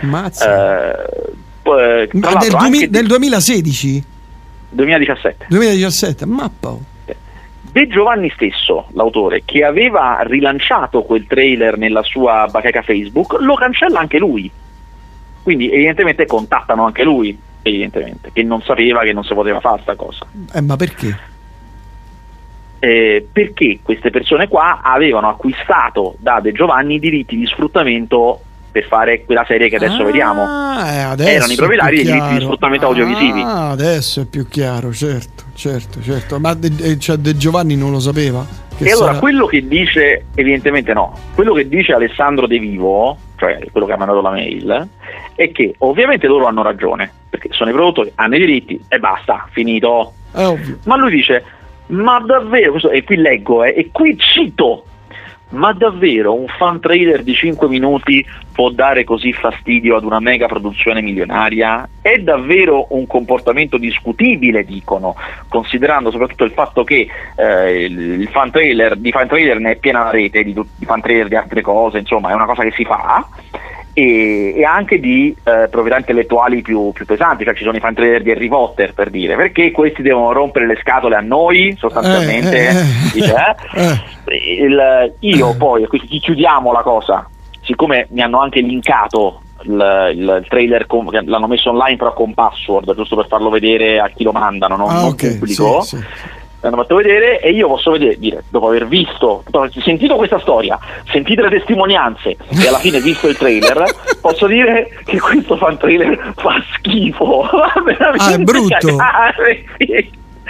Mazza. 0.00 0.94
Eh, 0.94 1.32
eh, 1.64 2.08
Ma 2.12 2.34
del, 2.34 2.50
dumi- 2.50 2.88
del 2.88 3.06
2016? 3.06 4.04
2017. 4.70 5.46
2017, 5.48 6.26
mappa. 6.26 6.76
De 7.72 7.86
Giovanni 7.86 8.30
stesso, 8.34 8.88
l'autore, 8.92 9.42
che 9.44 9.64
aveva 9.64 10.18
rilanciato 10.24 11.02
quel 11.04 11.26
trailer 11.26 11.78
nella 11.78 12.02
sua 12.02 12.46
bacheca 12.50 12.82
Facebook, 12.82 13.38
lo 13.40 13.54
cancella 13.54 13.98
anche 13.98 14.18
lui. 14.18 14.50
Quindi 15.42 15.70
evidentemente 15.72 16.26
contattano 16.26 16.84
anche 16.84 17.02
lui, 17.02 17.36
evidentemente, 17.62 18.30
che 18.32 18.42
non 18.42 18.60
sapeva 18.62 19.00
che 19.00 19.14
non 19.14 19.24
si 19.24 19.32
poteva 19.32 19.60
fare 19.60 19.82
questa 19.82 19.94
cosa. 19.94 20.26
Eh, 20.52 20.60
ma 20.60 20.76
perché? 20.76 21.18
Eh, 22.78 23.26
perché 23.32 23.78
queste 23.82 24.10
persone 24.10 24.48
qua 24.48 24.80
avevano 24.82 25.28
acquistato 25.28 26.16
da 26.18 26.40
De 26.40 26.52
Giovanni 26.52 26.98
diritti 26.98 27.36
di 27.36 27.46
sfruttamento 27.46 28.42
per 28.72 28.86
fare 28.86 29.24
quella 29.24 29.44
serie 29.46 29.68
che 29.68 29.76
adesso 29.76 30.00
ah, 30.00 30.04
vediamo. 30.04 30.42
Eh, 30.42 31.24
Erano 31.30 31.52
i 31.52 31.56
proprietari 31.56 31.96
dei 31.96 32.04
diritti 32.06 32.34
di 32.34 32.40
sfruttamento 32.40 32.86
ah, 32.86 32.88
audiovisivi. 32.88 33.42
adesso 33.44 34.22
è 34.22 34.24
più 34.24 34.48
chiaro, 34.48 34.92
certo, 34.92 35.44
certo, 35.54 36.02
certo. 36.02 36.40
Ma 36.40 36.54
De, 36.54 36.98
cioè 36.98 37.16
De 37.16 37.36
Giovanni 37.36 37.76
non 37.76 37.90
lo 37.90 38.00
sapeva? 38.00 38.44
e 38.78 38.88
sarà... 38.88 39.04
allora 39.04 39.18
quello 39.18 39.46
che 39.46 39.68
dice, 39.68 40.24
evidentemente 40.34 40.92
no, 40.94 41.16
quello 41.34 41.52
che 41.52 41.68
dice 41.68 41.92
Alessandro 41.92 42.46
De 42.46 42.58
Vivo, 42.58 43.16
cioè 43.36 43.58
quello 43.70 43.86
che 43.86 43.92
ha 43.92 43.98
mandato 43.98 44.22
la 44.22 44.30
mail, 44.30 44.88
è 45.34 45.52
che 45.52 45.74
ovviamente 45.78 46.26
loro 46.26 46.46
hanno 46.46 46.62
ragione, 46.62 47.10
perché 47.28 47.48
sono 47.52 47.70
i 47.70 47.74
produttori, 47.74 48.10
hanno 48.14 48.36
i 48.36 48.38
diritti 48.38 48.82
e 48.88 48.98
basta, 48.98 49.46
finito. 49.50 50.14
Ma 50.84 50.96
lui 50.96 51.10
dice, 51.10 51.44
ma 51.88 52.18
davvero, 52.20 52.70
questo, 52.70 52.90
e 52.90 53.04
qui 53.04 53.16
leggo, 53.16 53.64
eh, 53.64 53.74
e 53.76 53.90
qui 53.92 54.16
cito 54.16 54.86
ma 55.52 55.72
davvero 55.72 56.34
un 56.34 56.46
fan 56.46 56.80
trailer 56.80 57.22
di 57.22 57.34
5 57.34 57.68
minuti 57.68 58.24
può 58.52 58.70
dare 58.70 59.04
così 59.04 59.32
fastidio 59.32 59.96
ad 59.96 60.04
una 60.04 60.20
mega 60.20 60.46
produzione 60.46 61.00
milionaria? 61.00 61.88
È 62.00 62.18
davvero 62.18 62.86
un 62.90 63.06
comportamento 63.06 63.76
discutibile, 63.76 64.64
dicono, 64.64 65.14
considerando 65.48 66.10
soprattutto 66.10 66.44
il 66.44 66.52
fatto 66.52 66.84
che 66.84 67.08
eh, 67.36 67.84
il 67.84 68.28
fan 68.28 68.50
trailer, 68.50 68.96
di 68.96 69.10
fan 69.10 69.28
trailer 69.28 69.58
ne 69.58 69.72
è 69.72 69.76
piena 69.76 70.04
la 70.04 70.10
rete, 70.10 70.42
di, 70.42 70.52
di 70.52 70.84
fan 70.84 71.00
trailer 71.00 71.28
di 71.28 71.36
altre 71.36 71.60
cose, 71.60 71.98
insomma 71.98 72.30
è 72.30 72.34
una 72.34 72.46
cosa 72.46 72.62
che 72.62 72.72
si 72.72 72.84
fa 72.84 73.26
e, 73.94 74.54
e 74.56 74.64
anche 74.64 74.98
di 74.98 75.34
eh, 75.44 75.68
proprietà 75.68 75.98
intellettuali 75.98 76.62
più, 76.62 76.92
più, 76.92 77.04
pesanti, 77.04 77.44
cioè 77.44 77.54
ci 77.54 77.64
sono 77.64 77.76
i 77.76 77.80
fan 77.80 77.94
trader 77.94 78.22
di 78.22 78.30
Harry 78.30 78.48
Potter 78.48 78.94
per 78.94 79.10
dire, 79.10 79.36
perché 79.36 79.70
questi 79.70 80.02
devono 80.02 80.32
rompere 80.32 80.66
le 80.66 80.78
scatole 80.80 81.16
a 81.16 81.20
noi 81.20 81.74
sostanzialmente, 81.78 82.68
eh, 82.68 82.76
eh, 82.76 82.84
dice, 83.12 83.34
eh? 83.74 83.80
eh. 83.80 84.62
Il, 84.64 85.14
io 85.20 85.56
poi, 85.56 85.86
quindi 85.86 86.18
chiudiamo 86.18 86.72
la 86.72 86.82
cosa, 86.82 87.28
siccome 87.62 88.06
mi 88.10 88.22
hanno 88.22 88.40
anche 88.40 88.60
linkato 88.60 89.42
il, 89.64 90.12
il, 90.14 90.44
trailer 90.48 90.86
con, 90.86 91.06
l'hanno 91.10 91.46
messo 91.46 91.70
online 91.70 91.96
però 91.96 92.12
con 92.14 92.34
password 92.34 92.96
giusto 92.96 93.14
per 93.14 93.28
farlo 93.28 93.48
vedere 93.48 94.00
a 94.00 94.08
chi 94.08 94.24
lo 94.24 94.32
mandano 94.32 94.74
non, 94.74 94.88
ah, 94.88 94.94
non 94.94 95.04
okay, 95.04 95.38
pubblico. 95.38 95.82
Sì, 95.82 95.96
sì 95.96 96.04
l'hanno 96.62 96.76
fatto 96.76 96.96
vedere 96.96 97.40
e 97.40 97.50
io 97.50 97.68
posso 97.68 97.90
vedere, 97.90 98.18
dire, 98.18 98.44
dopo 98.48 98.68
aver 98.68 98.86
visto, 98.86 99.42
dopo 99.44 99.64
aver 99.64 99.82
sentito 99.82 100.14
questa 100.16 100.38
storia, 100.38 100.78
sentite 101.10 101.42
le 101.42 101.50
testimonianze 101.50 102.36
e 102.48 102.68
alla 102.68 102.78
fine 102.78 103.00
visto 103.00 103.28
il 103.28 103.36
trailer, 103.36 103.84
posso 104.20 104.46
dire 104.46 104.88
che 105.04 105.18
questo 105.18 105.56
fan 105.56 105.76
trailer 105.76 106.32
fa 106.36 106.62
schifo. 106.74 107.42
ah, 107.50 108.32
è 108.32 108.38
brutto. 108.38 108.96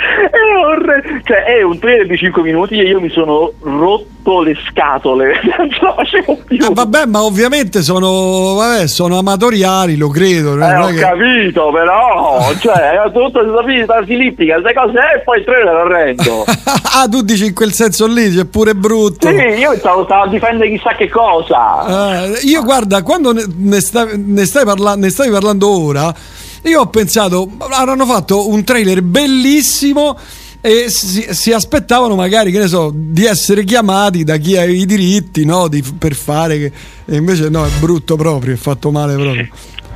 È, 0.02 0.64
orre- 0.64 1.20
cioè, 1.24 1.44
è 1.44 1.62
un 1.62 1.78
trailer 1.78 2.06
di 2.06 2.16
5 2.16 2.42
minuti 2.42 2.78
e 2.78 2.84
io 2.84 3.00
mi 3.00 3.10
sono 3.10 3.52
rotto 3.60 4.40
le 4.40 4.56
scatole, 4.68 5.40
non 5.56 5.70
ce 5.70 5.78
la 5.80 5.94
facevo 5.94 6.38
più. 6.46 6.64
Eh, 6.64 6.72
vabbè, 6.72 7.06
ma 7.06 7.22
ovviamente 7.22 7.82
sono, 7.82 8.54
vabbè, 8.54 8.86
sono 8.86 9.18
amatoriali, 9.18 9.96
lo 9.96 10.08
credo. 10.08 10.58
Eh, 10.58 10.76
ho 10.76 10.86
che... 10.88 10.94
capito, 10.96 11.70
però, 11.70 12.52
cioè, 12.58 13.00
tutta 13.12 13.40
questa 13.40 13.62
vita 13.62 14.02
filippica, 14.04 14.60
queste 14.60 14.74
cose, 14.74 14.98
e 15.16 15.20
poi 15.24 15.38
il 15.38 15.44
trailer 15.44 15.74
orrendo. 15.74 16.44
ah, 16.94 17.08
tu 17.08 17.22
dici 17.22 17.46
in 17.46 17.54
quel 17.54 17.72
senso 17.72 18.06
lì, 18.06 18.34
c'è 18.34 18.44
pure 18.44 18.74
brutto. 18.74 19.28
Sì, 19.28 19.34
io 19.34 19.74
stavo, 19.76 20.04
stavo 20.04 20.24
a 20.24 20.28
difendere 20.28 20.70
chissà 20.70 20.94
che 20.94 21.08
cosa. 21.08 22.24
Eh, 22.24 22.40
io 22.42 22.62
guarda, 22.62 23.02
quando 23.02 23.32
ne, 23.32 23.44
ne, 23.56 23.80
stavi, 23.80 24.12
ne, 24.16 24.44
stai 24.44 24.64
parla- 24.64 24.96
ne 24.96 25.10
stavi 25.10 25.30
parlando 25.30 25.68
ora 25.68 26.14
io 26.62 26.80
ho 26.80 26.86
pensato, 26.86 27.48
avranno 27.58 28.06
fatto 28.06 28.48
un 28.48 28.62
trailer 28.64 29.02
bellissimo 29.02 30.16
e 30.60 30.88
si, 30.90 31.26
si, 31.30 31.52
aspettavano 31.52 32.14
magari, 32.14 32.52
che 32.52 32.60
ne 32.60 32.68
so, 32.68 32.92
di 32.94 33.24
essere 33.24 33.64
chiamati 33.64 34.22
da 34.22 34.36
chi 34.36 34.56
ha 34.56 34.64
i 34.64 34.86
diritti, 34.86 35.44
no? 35.44 35.66
Di, 35.66 35.82
per 35.98 36.14
fare 36.14 36.58
che... 36.58 36.72
E 37.04 37.16
invece 37.16 37.48
no, 37.48 37.64
è 37.64 37.70
brutto 37.80 38.14
proprio, 38.14 38.54
è 38.54 38.56
fatto 38.56 38.92
male 38.92 39.14
proprio. 39.14 39.48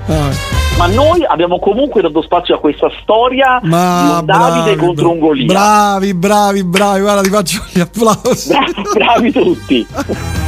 Ah. 0.08 0.30
Ma 0.76 0.86
noi 0.86 1.24
abbiamo 1.24 1.58
comunque 1.58 2.02
dato 2.02 2.20
spazio 2.20 2.56
a 2.56 2.58
questa 2.58 2.90
storia 3.00 3.60
Ma 3.62 4.18
di 4.20 4.26
Davide 4.26 4.74
bravi, 4.74 4.76
contro 4.76 5.10
un 5.12 5.18
Golia. 5.20 5.46
Bravi, 5.46 6.14
bravi, 6.14 6.64
bravi, 6.64 7.00
guarda 7.00 7.22
ti 7.22 7.30
faccio 7.30 7.64
gli 7.72 7.80
applausi. 7.80 8.52
bravi 8.92 9.32
tutti. 9.32 9.86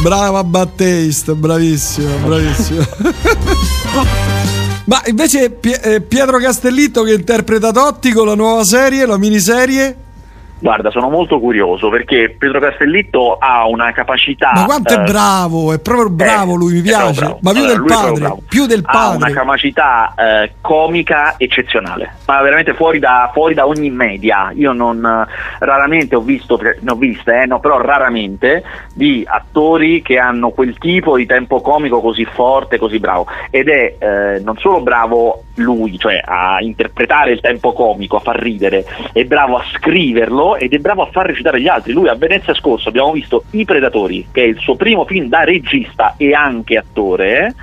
Brava 0.00 0.44
Battista, 0.44 1.34
bravissimo, 1.34 2.18
bravissimo. 2.18 2.82
Ma 4.88 5.02
invece 5.04 5.58
eh, 5.60 6.00
Pietro 6.00 6.38
Castellitto 6.38 7.02
che 7.02 7.12
interpreta 7.12 7.70
Totti 7.72 8.10
con 8.10 8.26
la 8.26 8.34
nuova 8.34 8.64
serie, 8.64 9.04
la 9.04 9.18
miniserie? 9.18 10.07
Guarda, 10.60 10.90
sono 10.90 11.08
molto 11.08 11.38
curioso 11.38 11.88
perché 11.88 12.34
Pietro 12.36 12.58
Castellitto 12.58 13.36
ha 13.38 13.66
una 13.66 13.92
capacità. 13.92 14.52
Ma 14.54 14.64
quanto 14.64 14.92
eh, 14.92 14.96
è 14.96 15.04
bravo, 15.04 15.72
è 15.72 15.78
proprio 15.78 16.10
bravo 16.10 16.54
eh, 16.54 16.56
lui, 16.56 16.72
mi 16.74 16.80
piace. 16.82 17.36
Ma 17.40 17.52
più, 17.52 17.62
allora, 17.62 17.74
del 17.74 17.84
padre, 17.84 18.36
più 18.48 18.66
del 18.66 18.82
padre. 18.82 19.00
Ha 19.00 19.16
una 19.16 19.30
capacità 19.30 20.14
eh, 20.16 20.52
comica 20.60 21.34
eccezionale, 21.36 22.14
ma 22.26 22.42
veramente 22.42 22.74
fuori 22.74 22.98
da, 22.98 23.30
fuori 23.32 23.54
da 23.54 23.66
ogni 23.66 23.90
media. 23.90 24.50
Io 24.54 24.72
non 24.72 25.26
raramente 25.60 26.16
ho 26.16 26.20
visto, 26.20 26.58
ne 26.60 26.90
ho 26.90 26.96
viste, 26.96 27.42
eh, 27.42 27.46
no, 27.46 27.60
però 27.60 27.80
raramente, 27.80 28.64
di 28.94 29.24
attori 29.28 30.02
che 30.02 30.18
hanno 30.18 30.50
quel 30.50 30.76
tipo 30.78 31.16
di 31.16 31.26
tempo 31.26 31.60
comico 31.60 32.00
così 32.00 32.24
forte, 32.24 32.78
così 32.78 32.98
bravo. 32.98 33.26
Ed 33.50 33.68
è 33.68 33.94
eh, 33.98 34.40
non 34.40 34.56
solo 34.56 34.80
bravo 34.80 35.44
lui, 35.54 35.98
cioè 35.98 36.20
a 36.24 36.58
interpretare 36.60 37.30
il 37.30 37.40
tempo 37.40 37.72
comico, 37.72 38.16
a 38.16 38.20
far 38.20 38.36
ridere, 38.40 38.84
è 39.12 39.24
bravo 39.24 39.56
a 39.56 39.64
scriverlo 39.72 40.47
ed 40.56 40.72
è 40.72 40.78
bravo 40.78 41.02
a 41.02 41.10
far 41.10 41.26
recitare 41.26 41.60
gli 41.60 41.68
altri. 41.68 41.92
Lui 41.92 42.08
a 42.08 42.14
Venezia 42.14 42.54
scorso 42.54 42.88
abbiamo 42.88 43.12
visto 43.12 43.44
I 43.50 43.64
Predatori, 43.64 44.28
che 44.32 44.42
è 44.42 44.46
il 44.46 44.58
suo 44.58 44.76
primo 44.76 45.04
film 45.04 45.28
da 45.28 45.44
regista 45.44 46.14
e 46.16 46.32
anche 46.32 46.76
attore, 46.76 47.54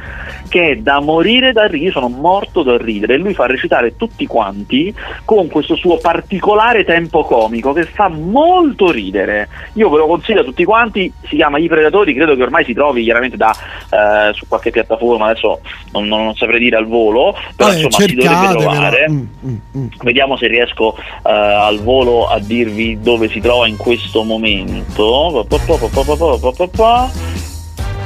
che 0.50 0.72
è 0.72 0.76
da 0.78 1.00
morire 1.00 1.52
da 1.52 1.66
ridere, 1.66 1.92
sono 1.92 2.10
morto 2.10 2.64
da 2.64 2.78
ridere, 2.78 3.16
e 3.16 3.18
lui 3.18 3.34
fa 3.34 3.46
recitare 3.46 3.96
tutti 3.96 4.26
quanti 4.26 4.94
con 5.24 5.48
questo 5.48 5.76
suo 5.76 5.98
particolare 5.98 6.84
tempo 6.84 7.24
comico 7.24 7.74
che 7.74 7.86
fa 7.86 8.08
molto 8.08 8.92
ridere. 8.92 9.48
Io 9.74 9.90
ve 9.90 9.98
lo 9.98 10.08
consiglio 10.08 10.42
a 10.42 10.44
tutti 10.44 10.64
quanti, 10.64 11.12
si 11.28 11.36
chiama 11.36 11.58
I 11.58 11.68
Predatori, 11.68 12.14
credo 12.14 12.36
che 12.36 12.44
ormai 12.44 12.64
si 12.64 12.74
trovi 12.74 13.04
chiaramente 13.04 13.38
da, 13.38 13.52
eh, 13.90 14.34
su 14.34 14.48
qualche 14.48 14.72
piattaforma, 14.72 15.28
adesso 15.28 15.62
non, 15.92 16.08
non, 16.08 16.36
saprei 16.36 16.60
dire 16.60 16.78
al 16.78 16.88
volo, 16.88 17.36
però 17.56 17.72
eh, 17.72 17.74
insomma 17.76 18.06
si 18.06 18.16
dovrebbe 18.16 18.48
trovare. 18.58 19.10
Mm, 19.10 19.26
mm, 19.46 19.56
mm. 19.78 19.88
Vediamo 20.04 20.38
se 20.38 20.48
riesco 20.48 20.96
uh, 20.98 21.30
al 21.30 21.80
volo 21.80 22.28
a 22.28 22.40
dirvi 22.40 22.75
dove 23.02 23.30
si 23.30 23.40
trova 23.40 23.68
in 23.68 23.78
questo 23.78 24.24
momento. 24.24 25.46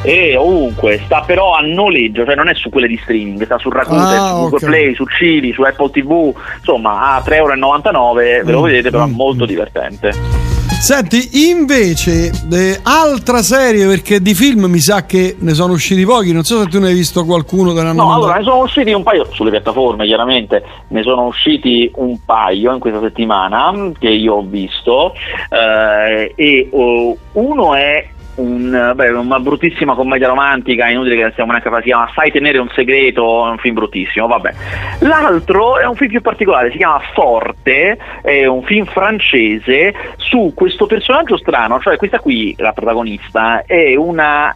E 0.02 0.38
ovunque, 0.38 1.02
sta 1.04 1.24
però 1.26 1.54
a 1.54 1.62
noleggio, 1.62 2.24
cioè 2.24 2.36
non 2.36 2.48
è 2.48 2.54
su 2.54 2.70
quelle 2.70 2.88
di 2.88 2.98
streaming, 3.02 3.44
sta 3.44 3.58
su 3.58 3.70
Rakuten, 3.70 4.02
ah, 4.02 4.28
su 4.28 4.34
Google 4.36 4.56
okay. 4.56 4.70
Play, 4.70 4.96
su 4.96 5.06
Civi, 5.06 5.52
su 5.52 5.62
Apple 5.62 5.90
TV, 5.90 6.34
insomma 6.58 7.16
a 7.16 7.24
3,99€, 7.26 8.44
ve 8.46 8.52
lo 8.52 8.62
vedete, 8.62 8.92
però 8.92 9.04
è 9.04 9.10
molto 9.10 9.46
divertente. 9.46 10.39
Senti, 10.80 11.50
invece, 11.50 12.32
eh, 12.52 12.80
altra 12.84 13.44
serie, 13.44 13.86
perché 13.86 14.22
di 14.22 14.34
film 14.34 14.64
mi 14.66 14.80
sa 14.80 15.06
che 15.06 15.36
ne 15.38 15.54
sono 15.54 15.74
usciti 15.74 16.06
pochi, 16.06 16.32
non 16.32 16.44
so 16.44 16.62
se 16.62 16.68
tu 16.68 16.80
ne 16.80 16.88
hai 16.88 16.94
visto 16.94 17.26
qualcuno 17.26 17.74
ne 17.74 17.92
No, 17.92 18.14
allora 18.14 18.38
ne 18.38 18.44
sono 18.44 18.62
usciti 18.62 18.94
un 18.94 19.04
paio, 19.04 19.28
sulle 19.34 19.50
piattaforme 19.52 20.06
chiaramente, 20.06 20.64
ne 20.88 21.04
sono 21.04 21.26
usciti 21.26 21.92
un 21.96 22.24
paio 22.24 22.74
in 22.74 22.80
questa 22.80 23.02
settimana 23.02 23.92
che 24.00 24.08
io 24.08 24.36
ho 24.36 24.42
visto, 24.42 25.14
eh, 25.50 26.34
e 26.34 26.70
uh, 26.72 27.18
uno 27.34 27.76
è 27.76 28.08
un, 28.40 28.94
beh, 28.96 29.10
una 29.10 29.40
bruttissima 29.40 29.96
commedia 29.96 30.28
romantica, 30.28 30.88
inutile 30.90 31.16
che 31.16 31.32
stiamo 31.32 31.52
neanche 31.52 31.70
a 31.70 31.76
si 31.78 31.84
chiama 31.84 32.12
Sai 32.14 32.32
tenere 32.32 32.58
un 32.58 32.70
segreto, 32.74 33.46
è 33.48 33.50
un 33.50 33.58
film 33.58 33.76
bruttissimo, 33.76 34.28
vabbè. 34.28 34.54
L'altro 35.00 35.78
è 35.78 35.86
un 35.86 35.96
film 35.96 36.10
più 36.10 36.22
particolare, 36.22 36.72
si 36.72 36.78
chiama 36.78 37.02
Forte, 37.14 37.98
è 38.22 38.46
un 38.46 38.64
film 38.64 38.86
francese 38.86 39.94
su 40.18 40.54
questo 40.56 40.86
personaggio 40.86 41.38
strano, 41.38 41.80
cioè 41.80 41.98
questa 41.98 42.20
qui, 42.20 42.56
la 42.58 42.74
protagonista, 42.74 43.64
è 43.66 43.96
una 43.96 44.56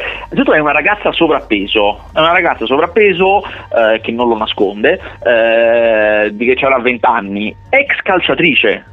Innanzitutto 0.00 0.54
è 0.54 0.60
una 0.60 0.72
ragazza 0.72 1.12
sovrappeso, 1.12 2.04
è 2.14 2.20
una 2.20 2.32
ragazza 2.32 2.64
sovrappeso 2.64 3.42
eh, 3.42 4.00
che 4.00 4.12
non 4.12 4.28
lo 4.28 4.36
nasconde, 4.38 4.98
eh, 5.22 6.34
che 6.38 6.64
avrà 6.64 6.78
20 6.78 7.06
anni, 7.06 7.54
ex 7.68 8.00
calciatrice, 8.02 8.84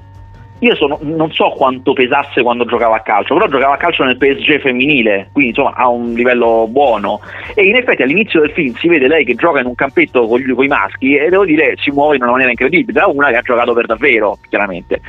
io 0.60 0.76
sono, 0.76 0.98
non 1.02 1.32
so 1.32 1.50
quanto 1.50 1.94
pesasse 1.94 2.42
quando 2.42 2.66
giocava 2.66 2.96
a 2.96 3.02
calcio, 3.02 3.36
però 3.36 3.48
giocava 3.48 3.76
a 3.76 3.78
calcio 3.78 4.04
nel 4.04 4.18
PSG 4.18 4.60
femminile, 4.60 5.30
quindi 5.32 5.52
insomma 5.52 5.74
ha 5.76 5.88
un 5.88 6.14
livello 6.14 6.68
buono. 6.70 7.20
E 7.54 7.66
in 7.66 7.76
effetti 7.76 8.02
all'inizio 8.02 8.42
del 8.42 8.52
film 8.52 8.74
si 8.76 8.88
vede 8.88 9.08
lei 9.08 9.24
che 9.24 9.36
gioca 9.36 9.60
in 9.60 9.68
un 9.68 9.76
campetto 9.76 10.28
con, 10.28 10.42
i 10.42 10.68
maschi 10.68 11.16
e 11.16 11.30
devo 11.30 11.46
dire 11.46 11.76
si 11.78 11.92
muove 11.92 12.16
in 12.16 12.24
una 12.24 12.32
maniera 12.32 12.52
incredibile, 12.52 13.00
da 13.00 13.08
una 13.08 13.30
che 13.30 13.38
ha 13.38 13.42
giocato 13.42 13.74
per 13.74 13.86
davvero, 13.86 14.38
chiaramente. 14.50 15.02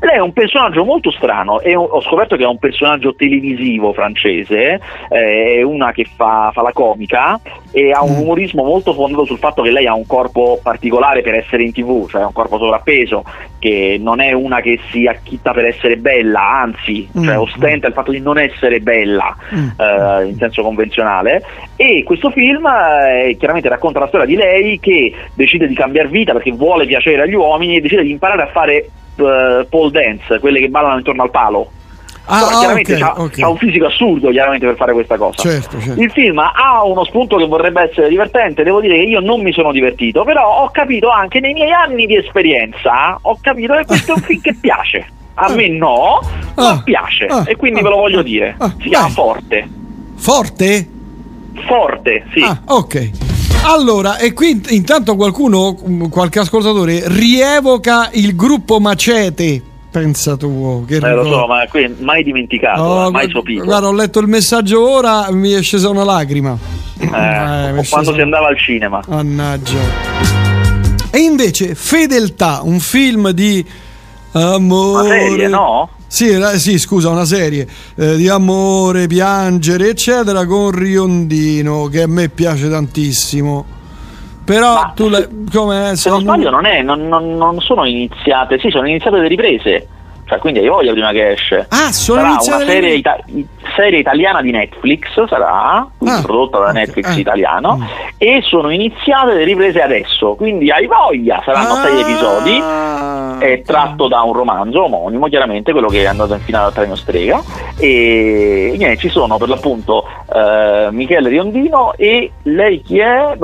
Lei 0.00 0.16
è 0.16 0.20
un 0.20 0.32
personaggio 0.32 0.84
molto 0.84 1.10
strano 1.10 1.60
e 1.60 1.74
ho 1.74 2.00
scoperto 2.02 2.36
che 2.36 2.44
è 2.44 2.46
un 2.46 2.58
personaggio 2.58 3.14
televisivo 3.14 3.92
francese, 3.92 4.80
eh, 5.08 5.56
è 5.58 5.62
una 5.62 5.92
che 5.92 6.04
fa, 6.04 6.50
fa, 6.52 6.62
la 6.62 6.72
comica 6.72 7.40
e 7.72 7.90
ha 7.90 8.02
un 8.02 8.16
mm. 8.16 8.20
umorismo 8.20 8.62
molto 8.62 8.92
fondato 8.92 9.24
sul 9.24 9.38
fatto 9.38 9.62
che 9.62 9.70
lei 9.70 9.86
ha 9.86 9.94
un 9.94 10.06
corpo 10.06 10.60
particolare 10.62 11.22
per 11.22 11.34
essere 11.34 11.64
in 11.64 11.72
tv, 11.72 12.08
cioè 12.08 12.24
un 12.24 12.32
corpo 12.32 12.58
sovrappeso, 12.58 13.24
che 13.58 13.98
non 14.00 14.20
è 14.20 14.32
una 14.32 14.60
che 14.60 14.78
si 14.90 15.06
acchitta 15.06 15.52
per 15.52 15.64
essere 15.64 15.96
bella, 15.96 16.60
anzi, 16.60 17.08
mm. 17.18 17.24
cioè 17.24 17.38
ostenta 17.38 17.86
il 17.86 17.94
fatto 17.94 18.10
di 18.10 18.20
non 18.20 18.38
essere 18.38 18.80
bella 18.80 19.34
mm. 19.54 19.68
eh, 19.76 20.26
in 20.26 20.36
senso 20.36 20.62
convenzionale. 20.62 21.42
E 21.76 22.02
questo 22.04 22.30
film 22.30 22.66
eh, 22.66 23.36
chiaramente 23.38 23.68
racconta 23.68 23.98
la 23.98 24.08
storia 24.08 24.26
di 24.26 24.36
lei 24.36 24.78
che 24.78 25.14
decide 25.34 25.66
di 25.66 25.74
cambiare 25.74 26.08
vita 26.08 26.32
perché 26.32 26.52
vuole 26.52 26.86
piacere 26.86 27.22
agli 27.22 27.34
uomini 27.34 27.76
e 27.76 27.80
decide 27.80 28.02
di 28.02 28.10
imparare 28.10 28.42
a 28.42 28.48
fare 28.48 28.88
eh, 29.16 29.66
pole 29.68 29.90
dance, 29.90 30.38
quelle 30.38 30.60
che 30.60 30.68
ballano 30.68 30.98
intorno 30.98 31.22
al 31.22 31.30
palo. 31.30 31.70
Ah, 32.24 32.48
chiaramente 32.58 32.94
okay, 32.94 33.02
ha, 33.02 33.14
okay. 33.20 33.42
ha, 33.42 33.48
un 33.48 33.56
fisico 33.56 33.86
assurdo 33.86 34.30
chiaramente 34.30 34.66
per 34.66 34.76
fare 34.76 34.92
questa 34.92 35.16
cosa. 35.16 35.42
Certo, 35.42 35.80
certo. 35.80 36.00
Il 36.00 36.10
film 36.12 36.38
ha 36.38 36.84
uno 36.84 37.04
spunto 37.04 37.36
che 37.36 37.46
vorrebbe 37.46 37.82
essere 37.82 38.08
divertente, 38.08 38.62
devo 38.62 38.80
dire 38.80 38.94
che 38.94 39.02
io 39.02 39.20
non 39.20 39.40
mi 39.40 39.52
sono 39.52 39.72
divertito, 39.72 40.22
però 40.22 40.62
ho 40.62 40.70
capito 40.70 41.10
anche 41.10 41.40
nei 41.40 41.52
miei 41.52 41.72
anni 41.72 42.06
di 42.06 42.16
esperienza, 42.16 43.18
ho 43.20 43.38
capito 43.40 43.74
che 43.74 43.84
questo 43.86 44.12
è 44.12 44.14
un 44.14 44.22
film 44.22 44.40
che 44.40 44.56
piace. 44.60 45.06
A 45.34 45.48
me 45.54 45.66
no, 45.68 46.20
ma 46.56 46.68
ah, 46.68 46.82
piace 46.82 47.24
ah, 47.24 47.44
e 47.46 47.56
quindi 47.56 47.80
ah, 47.80 47.82
ve 47.82 47.88
lo 47.88 47.96
voglio 47.96 48.22
dire. 48.22 48.54
Ah, 48.58 48.72
si 48.80 48.88
chiama 48.88 49.08
Forte. 49.08 49.68
Forte? 50.16 50.88
Forte, 51.66 52.24
sì. 52.32 52.42
Ah, 52.42 52.60
ok. 52.66 53.10
Allora, 53.64 54.18
e 54.18 54.32
qui 54.32 54.60
intanto 54.70 55.16
qualcuno, 55.16 55.74
qualche 56.10 56.40
ascoltatore, 56.40 57.02
rievoca 57.06 58.10
il 58.12 58.36
gruppo 58.36 58.78
Macete 58.78 59.70
Pensa 59.92 60.38
tu, 60.38 60.86
che 60.88 60.96
eh, 60.96 61.14
lo 61.14 61.22
so, 61.22 61.46
ma 61.46 61.66
qui 61.68 61.94
mai 61.98 62.22
dimenticato, 62.22 62.80
oh, 62.80 63.10
mai 63.10 63.28
sopito. 63.28 63.62
Guarda, 63.62 63.88
ho 63.88 63.92
letto 63.92 64.20
il 64.20 64.26
messaggio 64.26 64.88
ora, 64.88 65.30
mi 65.30 65.50
è 65.50 65.60
scesa 65.60 65.90
una 65.90 66.02
lacrima. 66.02 66.56
Eh, 66.98 67.04
eh 67.04 67.86
quando 67.90 68.14
si 68.14 68.20
andava 68.22 68.46
al 68.46 68.58
cinema. 68.58 69.02
Mannaggia. 69.06 69.78
E 71.10 71.18
invece, 71.18 71.74
Fedeltà, 71.74 72.60
un 72.62 72.80
film 72.80 73.32
di 73.32 73.62
amore. 74.32 75.04
Una 75.04 75.14
serie, 75.28 75.48
no? 75.48 75.90
Sì, 76.06 76.40
sì, 76.56 76.78
scusa, 76.78 77.10
una 77.10 77.26
serie 77.26 77.66
eh, 77.96 78.16
di 78.16 78.28
amore, 78.28 79.06
piangere, 79.06 79.90
eccetera, 79.90 80.46
con 80.46 80.70
Riondino, 80.70 81.88
che 81.88 82.00
a 82.00 82.06
me 82.06 82.30
piace 82.30 82.70
tantissimo. 82.70 83.81
Però 84.44 84.74
Ma 84.74 84.92
tu 84.94 85.08
le, 85.08 85.28
come 85.52 85.94
se 85.96 86.10
non 86.10 86.20
sbaglio 86.20 86.50
non, 86.50 86.66
è, 86.66 86.82
non, 86.82 87.06
non, 87.08 87.36
non 87.36 87.60
sono 87.60 87.84
iniziate, 87.84 88.58
sì, 88.58 88.70
sono 88.70 88.88
iniziate 88.88 89.18
le 89.18 89.28
riprese. 89.28 89.88
Cioè, 90.24 90.38
quindi 90.38 90.60
hai 90.60 90.68
voglia 90.68 90.92
prima 90.92 91.10
che 91.10 91.32
esce. 91.32 91.66
Ah, 91.68 91.92
sono 91.92 92.20
sarà 92.20 92.56
una 92.56 92.64
serie, 92.64 92.94
ita- 92.94 93.18
serie, 93.76 93.98
italiana 93.98 94.40
di 94.40 94.50
Netflix, 94.50 95.26
sarà 95.26 95.86
ah, 95.86 96.22
prodotta 96.22 96.58
da 96.58 96.70
okay, 96.70 96.74
Netflix 96.74 97.16
eh. 97.16 97.20
italiano, 97.20 97.76
mm. 97.76 97.82
e 98.16 98.40
sono 98.42 98.70
iniziate 98.70 99.34
le 99.34 99.44
riprese 99.44 99.82
adesso. 99.82 100.34
Quindi 100.34 100.70
hai 100.70 100.86
voglia, 100.86 101.42
saranno 101.44 101.74
ah, 101.74 101.82
sei 101.82 102.00
episodi, 102.00 102.62
è 103.44 103.62
tratto 103.62 104.08
da 104.08 104.22
un 104.22 104.32
romanzo 104.32 104.84
omonimo, 104.84 105.26
chiaramente, 105.26 105.72
quello 105.72 105.88
che 105.88 106.02
è 106.02 106.06
andato 106.06 106.32
in 106.32 106.40
finale 106.40 106.66
al 106.66 106.72
Premio 106.72 106.96
Strega. 106.96 107.42
E 107.76 108.74
niente, 108.78 108.96
ci 108.98 109.10
sono 109.10 109.36
per 109.36 109.48
l'appunto 109.48 110.06
uh, 110.32 110.92
Michele 110.92 111.28
Riondino 111.28 111.94
e 111.96 112.32
lei 112.42 112.82
chi 112.82 112.98
è? 112.98 113.36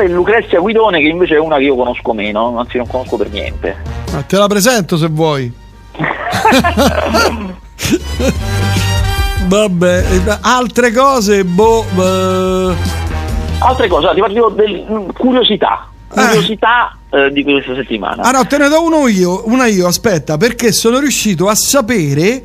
E 0.00 0.08
Lucrezia 0.08 0.60
Guidone, 0.60 1.00
che 1.00 1.06
invece 1.06 1.36
è 1.36 1.38
una 1.38 1.56
che 1.56 1.64
io 1.64 1.76
conosco 1.76 2.12
meno, 2.12 2.58
anzi 2.58 2.76
non 2.76 2.86
conosco 2.86 3.16
per 3.16 3.30
niente. 3.30 3.76
Ma 4.12 4.22
te 4.22 4.36
la 4.36 4.46
presento 4.46 4.96
se 4.96 5.08
vuoi. 5.08 5.52
Vabbè, 9.46 10.04
altre 10.40 10.92
cose, 10.92 11.44
boh. 11.44 11.84
Uh... 11.94 12.74
Altre 13.58 13.88
cose, 13.88 14.10
ti 14.14 14.20
parlo 14.20 14.50
di 14.50 14.84
curiosità. 15.12 15.88
Eh. 16.10 16.20
Curiosità 16.20 16.96
eh. 17.10 17.26
Eh, 17.26 17.30
di 17.30 17.44
questa 17.44 17.74
settimana. 17.74 18.22
Ah 18.22 18.30
no, 18.32 18.46
te 18.46 18.58
ne 18.58 18.68
do 18.68 18.82
uno 18.82 19.06
io, 19.06 19.42
una 19.46 19.66
io, 19.66 19.86
aspetta, 19.86 20.36
perché 20.36 20.72
sono 20.72 20.98
riuscito 20.98 21.48
a 21.48 21.54
sapere 21.54 22.42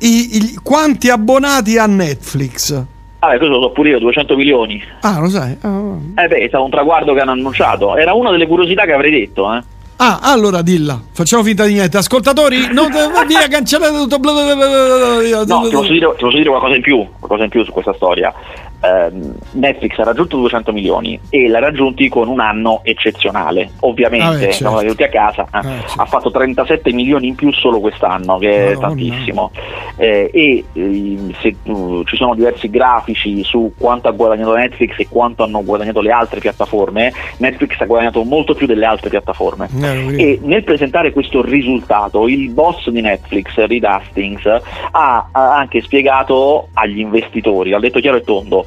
i, 0.00 0.36
i, 0.36 0.54
quanti 0.62 1.08
abbonati 1.08 1.78
ha 1.78 1.86
Netflix. 1.86 2.84
Ah, 3.24 3.36
questo 3.36 3.46
lo 3.46 3.60
so 3.60 3.70
pure 3.70 3.90
io, 3.90 4.00
200 4.00 4.34
milioni. 4.34 4.82
Ah, 5.02 5.20
lo 5.20 5.28
sai? 5.28 5.56
Oh. 5.62 5.96
Eh 6.16 6.26
beh, 6.26 6.38
è 6.38 6.48
stato 6.48 6.64
un 6.64 6.70
traguardo 6.70 7.14
che 7.14 7.20
hanno 7.20 7.30
annunciato. 7.30 7.96
Era 7.96 8.14
una 8.14 8.32
delle 8.32 8.48
curiosità 8.48 8.82
che 8.84 8.92
avrei 8.92 9.12
detto, 9.12 9.54
eh. 9.54 9.62
Ah, 9.98 10.18
allora 10.20 10.60
dilla, 10.62 11.00
facciamo 11.12 11.44
finta 11.44 11.64
di 11.64 11.74
niente. 11.74 11.98
Ascoltatori, 11.98 12.72
non 12.72 12.90
via, 13.28 13.46
cancellate 13.48 13.96
tutto. 13.96 14.18
no, 14.18 15.62
ti 15.62 15.70
posso, 15.70 15.92
dire, 15.92 16.12
ti 16.16 16.24
posso 16.24 16.36
dire 16.36 16.48
qualcosa 16.48 16.74
in 16.74 16.82
più, 16.82 17.06
qualcosa 17.16 17.44
in 17.44 17.50
più 17.50 17.62
su 17.62 17.70
questa 17.70 17.94
storia 17.94 18.34
eh, 18.82 19.10
Netflix 19.52 19.98
ha 19.98 20.04
raggiunto 20.04 20.36
200 20.38 20.72
milioni 20.72 21.18
e 21.30 21.48
l'ha 21.48 21.60
raggiunti 21.60 22.08
con 22.08 22.28
un 22.28 22.40
anno 22.40 22.80
eccezionale. 22.82 23.70
Ovviamente, 23.80 24.26
ah, 24.26 24.46
beh, 24.46 24.52
siamo 24.52 24.78
certo. 24.78 24.78
venuti 24.78 25.02
a 25.04 25.08
casa, 25.08 25.42
eh, 25.42 25.46
ah, 25.50 25.62
certo. 25.62 26.00
ha 26.00 26.04
fatto 26.06 26.30
37 26.30 26.92
milioni 26.92 27.28
in 27.28 27.34
più 27.34 27.52
solo 27.52 27.80
quest'anno, 27.80 28.38
che 28.38 28.48
Madonna. 28.48 28.70
è 28.70 28.78
tantissimo. 28.78 29.50
Eh, 29.96 30.30
e 30.32 30.64
eh, 30.72 31.18
se, 31.40 31.54
uh, 31.64 32.02
ci 32.04 32.16
sono 32.16 32.34
diversi 32.34 32.68
grafici 32.70 33.44
su 33.44 33.72
quanto 33.78 34.08
ha 34.08 34.12
guadagnato 34.12 34.54
Netflix 34.54 34.98
e 34.98 35.06
quanto 35.08 35.44
hanno 35.44 35.62
guadagnato 35.62 36.00
le 36.00 36.10
altre 36.10 36.40
piattaforme, 36.40 37.12
Netflix 37.38 37.80
ha 37.80 37.86
guadagnato 37.86 38.22
molto 38.24 38.54
più 38.54 38.66
delle 38.66 38.86
altre 38.86 39.10
piattaforme. 39.10 39.68
Eh, 39.80 40.14
e 40.16 40.38
nel 40.42 40.64
presentare 40.64 41.12
questo 41.12 41.42
risultato, 41.42 42.26
il 42.26 42.50
boss 42.50 42.88
di 42.88 43.00
Netflix, 43.00 43.54
Reed 43.54 43.84
Hastings, 43.84 44.46
ha, 44.90 45.28
ha 45.30 45.56
anche 45.56 45.80
spiegato 45.82 46.68
agli 46.72 46.98
investitori, 46.98 47.72
ha 47.72 47.78
detto 47.78 48.00
chiaro 48.00 48.16
e 48.16 48.22
tondo, 48.22 48.66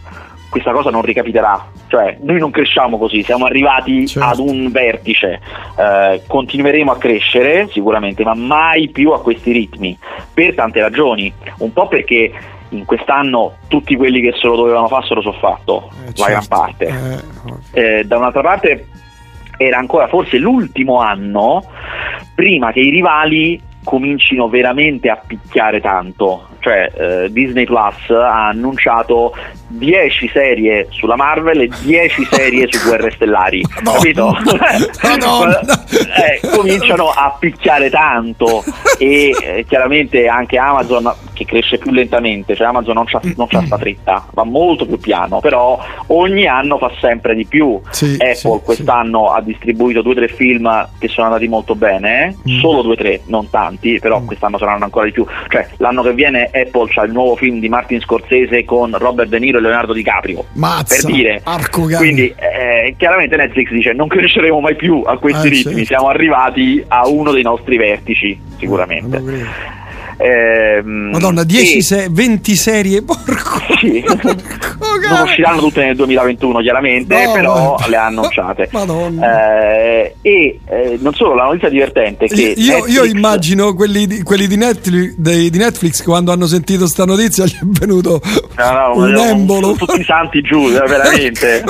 questa 0.56 0.72
cosa 0.72 0.89
non 0.89 1.02
ricapiterà. 1.02 1.68
Cioè, 1.89 2.18
noi 2.22 2.39
non 2.39 2.50
cresciamo 2.50 2.98
così, 2.98 3.24
siamo 3.24 3.44
arrivati 3.44 4.08
certo. 4.08 4.30
ad 4.30 4.39
un 4.39 4.72
vertice, 4.72 5.41
eh, 5.78 6.22
continueremo 6.26 6.94
a 6.94 6.98
crescere 6.98 7.68
sicuramente, 7.70 8.24
ma 8.24 8.36
mai 8.36 8.88
più 8.88 9.12
a 9.12 9.22
questi 9.22 9.52
ritmi, 9.52 9.98
per 10.34 10.56
tante 10.56 10.80
ragioni. 10.80 11.34
Un 11.58 11.74
po' 11.74 11.89
perché 11.89 12.32
in 12.70 12.86
quest'anno 12.86 13.58
tutti 13.68 13.98
quelli 13.98 14.22
che 14.22 14.32
se 14.32 14.48
lo 14.48 14.56
dovevano 14.56 14.88
fare 14.88 15.06
se 15.06 15.15
lo 15.15 15.22
sono 15.22 15.38
fatto, 15.39 15.89
eh, 15.91 16.13
la 16.15 16.26
gran 16.26 16.41
certo. 16.41 16.56
parte. 16.56 16.94
Eh, 17.74 18.00
eh, 18.00 18.04
da 18.06 18.15
un'altra 18.15 18.41
parte 18.41 18.88
era 19.58 19.78
ancora 19.78 20.08
forse 20.08 20.38
l'ultimo 20.38 21.02
anno 21.02 21.63
prima 22.34 22.72
che 22.72 22.80
i 22.80 22.89
rivali 22.89 23.62
comincino 23.84 24.48
veramente 24.48 25.10
a 25.10 25.18
picchiare 25.18 25.82
tanto. 25.82 26.48
Cioè, 26.60 26.91
eh, 26.98 27.32
Disney 27.32 27.65
Plus 27.65 28.10
ha 28.10 28.48
annunciato 28.48 29.34
10 29.67 30.30
serie 30.32 30.88
sulla 30.89 31.15
Marvel 31.15 31.62
e 31.62 31.69
10 31.82 32.25
serie 32.25 32.67
su 32.69 32.88
Guerre 32.88 33.12
Stellari, 33.15 33.63
no, 33.84 33.93
capito? 33.93 34.36
eh, 36.15 36.47
cominciano 36.56 37.10
a 37.10 37.36
picchiare 37.38 37.89
tanto 37.89 38.63
e 38.97 39.36
eh, 39.41 39.65
chiaramente 39.67 40.28
anche 40.28 40.58
Amazon 40.58 41.13
che 41.34 41.45
cresce 41.45 41.78
più 41.78 41.91
lentamente, 41.91 42.56
cioè 42.56 42.67
Amazon 42.67 42.95
non 42.95 43.06
c'ha, 43.06 43.19
non 43.36 43.47
c'ha 43.47 43.62
sta 43.65 43.78
fretta, 43.78 44.25
va 44.32 44.43
molto 44.43 44.86
più 44.86 44.97
piano, 44.97 45.39
però 45.39 45.78
ogni 46.08 46.47
anno 46.47 46.78
fa 46.78 46.91
sempre 46.99 47.36
di 47.36 47.45
più. 47.45 47.80
Sì, 47.89 48.13
Apple 48.13 48.36
sì, 48.36 48.60
quest'anno 48.63 49.28
sì. 49.28 49.38
ha 49.38 49.41
distribuito 49.41 50.01
due 50.01 50.13
o 50.13 50.15
tre 50.15 50.28
film 50.30 50.89
che 50.97 51.08
sono 51.08 51.28
andati 51.28 51.47
molto 51.47 51.75
bene, 51.75 52.38
mm. 52.49 52.60
solo 52.60 52.82
due 52.82 52.93
o 52.93 52.95
tre, 52.95 53.21
non 53.25 53.49
tanti, 53.49 53.99
però 53.99 54.21
mm. 54.21 54.25
quest'anno 54.25 54.58
saranno 54.58 54.86
ancora 54.86 55.06
di 55.06 55.12
più. 55.12 55.25
Cioè 55.49 55.67
l'anno 55.78 56.01
che 56.01 56.13
viene 56.13 56.49
Apple 56.51 56.88
c'ha 56.89 57.04
il 57.04 57.12
nuovo 57.12 57.36
film 57.36 57.60
di 57.60 57.69
Martin 57.69 57.99
Scorsese 57.99 58.63
con 58.63 58.97
Robert 58.97 59.30
De 59.30 59.39
Niro 59.39 59.55
e 59.58 59.62
Leonardo 59.62 59.94
DiCaprio. 59.94 60.46
Mazza, 60.54 60.96
per 60.96 61.12
dire. 61.13 61.41
Quindi 61.98 62.34
eh, 62.36 62.96
chiaramente 62.98 63.36
Netflix 63.36 63.70
dice 63.72 63.94
non 63.94 64.08
cresceremo 64.08 64.60
mai 64.60 64.76
più 64.76 65.04
a 65.06 65.18
questi 65.18 65.48
eh, 65.48 65.50
ritmi, 65.50 65.72
certo. 65.72 65.86
siamo 65.86 66.08
arrivati 66.08 66.84
a 66.88 67.08
uno 67.08 67.32
dei 67.32 67.44
nostri 67.44 67.78
vertici, 67.78 68.39
sicuramente. 68.58 69.18
Ehm, 70.17 71.10
Madonna, 71.12 71.43
10 71.43 71.82
se- 71.82 72.08
20 72.10 72.56
serie, 72.56 73.01
porco. 73.04 73.62
Sì. 73.80 74.04
non 74.08 75.21
usciranno 75.23 75.60
tutte 75.60 75.84
nel 75.84 75.95
2021 75.95 76.60
chiaramente, 76.62 77.25
No, 77.25 77.32
però 77.34 77.75
ma- 77.80 77.88
le 77.88 77.95
ha 77.97 78.06
annunciate. 78.06 78.69
Eh, 79.25 80.15
e 80.21 80.60
eh, 80.65 80.97
non 81.01 81.13
solo, 81.13 81.36
la 81.36 81.45
notizia 81.45 81.69
divertente 81.69 82.25
è 82.25 82.28
che 82.28 82.54
Io, 82.58 82.78
io 82.78 82.82
Netflix- 82.84 83.13
immagino 83.13 83.73
quelli, 83.73 84.08
di, 84.08 84.23
quelli 84.23 84.47
di, 84.47 84.56
Netflix, 84.58 85.13
dei- 85.17 85.49
di 85.49 85.58
Netflix 85.58 86.04
quando 86.04 86.32
hanno 86.32 86.47
sentito 86.47 86.88
sta 86.88 87.06
notizia 87.06 87.45
gli 87.45 87.54
è 87.56 87.60
venuto 87.63 88.21
No, 88.58 88.71
no, 88.71 88.91
un 88.97 89.10
no, 89.12 89.21
embolo. 89.23 89.73
tutti 89.73 89.99
i 89.99 90.04
santi 90.04 90.41
giù, 90.41 90.67
eh, 90.69 90.88
veramente. 90.88 91.63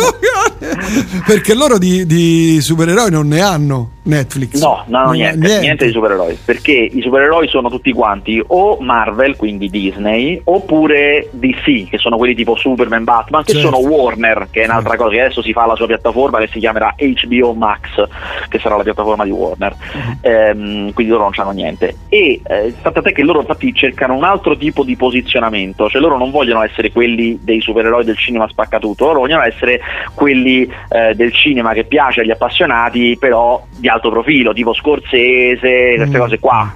Perché 1.25 1.53
loro 1.53 1.77
di, 1.77 2.05
di 2.05 2.59
supereroi 2.61 3.09
non 3.11 3.27
ne 3.27 3.41
hanno 3.41 3.89
Netflix. 4.05 4.61
No, 4.61 4.83
no, 4.87 4.99
no, 4.99 5.05
Non- 5.05 5.15
niente, 5.15 5.59
niente, 5.59 5.85
di 5.85 5.91
supereroi, 5.91 6.37
perché 6.43 6.71
i 6.71 7.01
supereroi 7.01 7.47
sono 7.47 7.69
tutti 7.69 7.91
quanti 7.91 8.41
o 8.45 8.77
Marvel, 8.79 9.35
quindi 9.35 9.69
Disney, 9.69 10.39
oppure 10.43 11.29
DC, 11.31 11.89
che 11.89 11.97
sono 11.97 12.17
quelli 12.17 12.35
tipo 12.35 12.55
Superman, 12.55 13.03
Batman, 13.03 13.43
che 13.43 13.53
Certo. 13.53 13.67
sono 13.73 13.87
Warner, 13.87 14.47
che 14.51 14.61
è 14.61 14.65
un'altra 14.65 14.95
cosa, 14.95 15.09
che 15.11 15.21
adesso 15.21 15.41
si 15.41 15.53
fa 15.53 15.65
la 15.65 15.75
sua 15.75 15.87
piattaforma 15.87 16.39
che 16.39 16.47
si 16.51 16.59
chiamerà 16.59 16.93
HBO 16.97 17.53
Max, 17.53 18.07
che 18.49 18.59
sarà 18.59 18.75
la 18.77 18.83
piattaforma 18.83 19.23
di 19.23 19.31
Warner, 19.31 19.75
Ehm, 20.21 20.91
quindi 20.93 21.11
loro 21.11 21.23
non 21.23 21.31
hanno 21.35 21.51
niente. 21.51 21.95
E 22.09 22.41
eh, 22.45 22.73
tanto 22.81 23.03
è 23.03 23.11
che 23.11 23.23
loro 23.23 23.39
infatti 23.39 23.73
cercano 23.73 24.15
un 24.15 24.23
altro 24.23 24.55
tipo 24.57 24.83
di 24.83 24.95
posizionamento, 24.95 25.89
cioè 25.89 26.01
loro 26.01 26.17
non 26.17 26.31
vogliono 26.31 26.63
essere 26.63 26.91
quelli 26.91 27.39
dei 27.41 27.61
supereroi 27.61 28.03
del 28.03 28.17
cinema 28.17 28.47
spaccatutto, 28.47 29.05
loro 29.05 29.19
vogliono 29.19 29.43
essere 29.43 29.79
quelli 30.13 30.69
eh, 30.89 31.13
del 31.15 31.31
cinema 31.33 31.73
che 31.73 31.83
piace 31.85 32.21
agli 32.21 32.31
appassionati, 32.31 33.17
però 33.19 33.63
di 33.77 33.87
alto 33.95 34.09
profilo, 34.09 34.53
tipo 34.53 34.73
Scorsese, 34.73 35.93
queste 35.97 36.17
Mm. 36.17 36.19
cose 36.19 36.39
qua. 36.39 36.73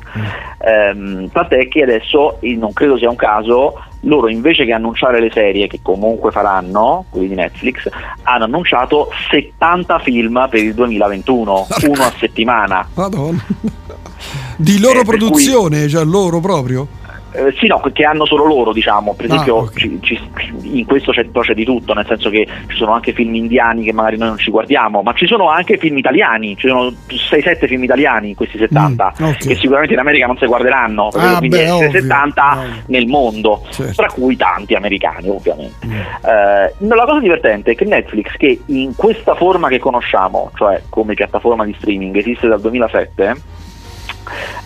Ehm, 0.62 1.30
tant'è 1.32 1.68
che 1.68 1.84
adesso, 1.84 2.40
non 2.42 2.74
credo 2.74 2.98
sia 2.98 3.10
un 3.10 3.16
caso, 3.16 3.82
loro 4.02 4.30
invece 4.30 4.66
che 4.66 4.74
annunciare 4.74 5.20
le 5.20 5.30
serie 5.32 5.68
che 5.68 5.80
comunque 5.82 6.32
faranno, 6.32 7.06
quelli 7.10 7.30
di 7.30 7.36
Netflix, 7.36 7.88
hanno 8.24 8.44
annunciato 8.46 9.10
70 9.30 10.00
film 10.00 10.48
per 10.50 10.64
il 10.64 10.74
2021, 10.74 11.68
uno 11.84 12.04
a 12.04 12.14
settimana. 12.18 12.88
Madonna. 12.96 13.44
Di 14.58 14.80
loro 14.80 15.02
Eh, 15.02 15.06
produzione, 15.06 15.88
cioè 15.88 16.04
loro 16.04 16.40
proprio. 16.42 16.88
Eh, 17.32 17.54
sì, 17.60 17.68
no, 17.68 17.80
che 17.94 18.04
hanno 18.04 18.26
solo 18.26 18.46
loro, 18.46 18.74
diciamo. 18.74 19.14
Per 19.14 19.26
Ah, 19.30 19.34
esempio, 19.34 19.56
ok. 19.58 19.78
ci- 19.78 20.00
ci- 20.02 20.20
in 20.64 20.86
questo 20.86 21.12
c'è, 21.12 21.30
c'è 21.32 21.54
di 21.54 21.64
tutto, 21.66 21.94
nel 21.94 22.06
senso 22.08 22.30
che 22.30 22.48
ci 22.68 22.76
sono 22.76 22.94
anche 22.94 23.14
film 23.14 23.36
indiani 23.36 23.84
che 23.84 23.94
magari 23.94 24.18
noi 24.18 24.30
non 24.30 24.38
ci 24.38 24.50
guardiamo, 24.50 25.02
ma 25.04 25.14
ci 25.14 25.28
sono 25.28 25.48
anche 25.50 25.78
film 25.78 25.98
italiani, 25.98 26.56
ci 26.58 26.68
sono 26.68 26.92
6-7 27.08 27.68
film 27.68 27.84
italiani 27.84 28.30
in 28.30 28.36
questi 28.36 28.58
70, 28.58 29.14
Mm, 29.22 29.26
ok. 29.26 29.38
che 29.38 29.56
sicuramente 29.56 29.94
in 29.94 30.00
America 30.00 30.26
non 30.26 30.38
si 30.38 30.46
guarderanno, 30.48 31.08
Ah, 31.14 31.38
quindi 31.38 31.50
beh, 31.50 31.70
ovvio, 31.70 31.92
70 31.92 32.58
ovvio. 32.58 32.74
nel 32.88 33.08
mondo, 33.08 33.64
Certo. 33.70 33.94
tra 33.94 34.08
cui 34.08 34.36
tanti 34.36 34.74
americani, 34.74 35.30
ovviamente. 35.30 35.86
Mm. 35.86 35.92
Eh, 35.92 36.74
la 36.96 37.06
cosa 37.06 37.20
divertente 37.20 37.72
è 37.72 37.76
che 37.76 37.86
Netflix, 37.86 38.32
che 38.38 38.60
in 38.66 38.96
questa 38.96 39.36
forma 39.36 39.68
che 39.68 39.78
conosciamo, 39.80 40.52
cioè 40.56 40.82
come 40.90 41.14
piattaforma 41.14 41.64
di 41.66 41.76
streaming, 41.78 42.16
esiste 42.16 42.48
dal 42.48 42.60
2007, 42.62 43.36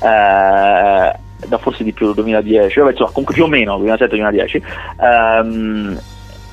eh, 0.04 1.12
da 1.48 1.58
forse 1.58 1.84
di 1.84 1.94
più 1.94 2.08
del 2.08 2.16
2010, 2.16 2.80
vabbè, 2.80 2.92
insomma, 2.92 3.10
comunque 3.10 3.34
più 3.34 3.44
o 3.44 3.48
meno 3.48 3.78
2007-2010, 3.78 4.62
ehm, 5.02 6.02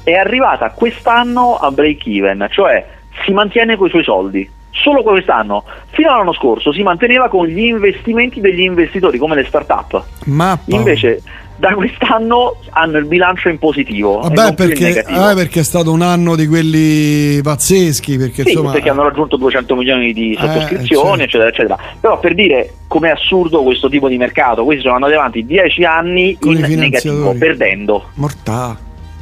è 0.04 0.12
arrivata 0.12 0.70
quest'anno 0.70 1.56
a 1.56 1.70
break 1.70 2.06
even, 2.06 2.46
cioè 2.50 2.86
si 3.24 3.32
mantiene 3.32 3.76
con 3.76 3.86
i 3.86 3.90
suoi 3.90 4.04
soldi. 4.04 4.50
Solo 4.72 5.02
quest'anno, 5.02 5.64
fino 5.90 6.10
all'anno 6.10 6.32
scorso, 6.32 6.72
si 6.72 6.82
manteneva 6.82 7.28
con 7.28 7.46
gli 7.46 7.64
investimenti 7.64 8.40
degli 8.40 8.60
investitori 8.60 9.18
come 9.18 9.34
le 9.34 9.44
start-up. 9.44 10.02
Mappa. 10.26 10.74
Invece, 10.74 11.20
da 11.60 11.74
quest'anno 11.74 12.56
hanno 12.70 12.96
il 12.98 13.04
bilancio 13.04 13.50
in 13.50 13.58
positivo. 13.58 14.18
Vabbè 14.20 14.34
più 14.34 14.44
in 14.48 14.54
perché, 14.70 14.84
negativo. 14.84 15.30
eh, 15.30 15.34
perché 15.34 15.60
è 15.60 15.62
stato 15.62 15.92
un 15.92 16.00
anno 16.02 16.34
di 16.34 16.46
quelli 16.46 17.40
pazzeschi. 17.42 18.16
Perché 18.16 18.42
Sì, 18.42 18.50
insomma. 18.52 18.72
perché 18.72 18.88
hanno 18.88 19.02
raggiunto 19.02 19.36
200 19.36 19.76
milioni 19.76 20.12
di 20.14 20.32
Eh, 20.32 20.38
sottoscrizioni, 20.40 21.18
certo. 21.18 21.22
eccetera, 21.22 21.48
eccetera. 21.50 21.78
Però 22.00 22.18
per 22.18 22.34
dire 22.34 22.74
com'è 22.88 23.10
assurdo 23.10 23.62
questo 23.62 23.88
tipo 23.90 24.08
di 24.08 24.16
mercato, 24.16 24.64
questi 24.64 24.82
sono 24.82 24.94
andati 24.94 25.12
avanti 25.12 25.44
10 25.44 25.84
anni 25.84 26.36
Con 26.40 26.54
in 26.56 26.78
negativo, 26.78 27.34
perdendo 27.38 28.08
Mortà. 28.14 28.76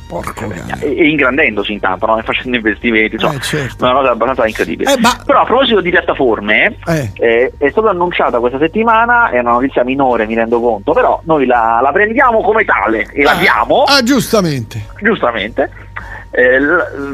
Porco 0.09 0.49
cane. 0.49 0.81
e, 0.83 1.09
ingrandendosi 1.09 1.73
intanto, 1.73 2.07
no? 2.07 2.19
E 2.19 2.23
facendo 2.23 2.57
investimenti, 2.57 3.15
insomma, 3.17 3.35
Eh, 3.35 3.41
certo. 3.41 3.85
una 3.85 3.93
cosa 3.95 4.11
abbastanza 4.11 4.47
incredibile. 4.47 4.93
Eh, 4.95 4.99
ma- 5.01 5.21
Però 5.25 5.43
a 5.43 5.45
proposito 5.45 5.81
di 5.83 5.91
piattaforme, 5.91 6.77
Eh. 6.87 7.11
eh, 7.19 7.53
è 7.59 7.71
stata 7.71 7.91
annunciata 7.91 8.39
questa 8.41 8.59
settimana, 8.59 9.29
è 9.31 9.39
una 9.39 9.51
notizia 9.53 9.85
minore, 9.85 10.27
mi 10.27 10.35
rendo 10.35 10.61
conto, 10.61 10.93
però 10.93 11.21
noi 11.25 11.45
la, 11.47 11.81
la 11.83 11.93
prendiamo 11.93 12.41
come 12.41 12.65
tale 12.65 13.07
e 13.13 13.23
la 13.23 13.35
diamo 13.35 13.85
Ah, 13.85 14.03
giustamente. 14.03 14.87
giustamente. 15.03 15.71
Eh, 16.31 16.59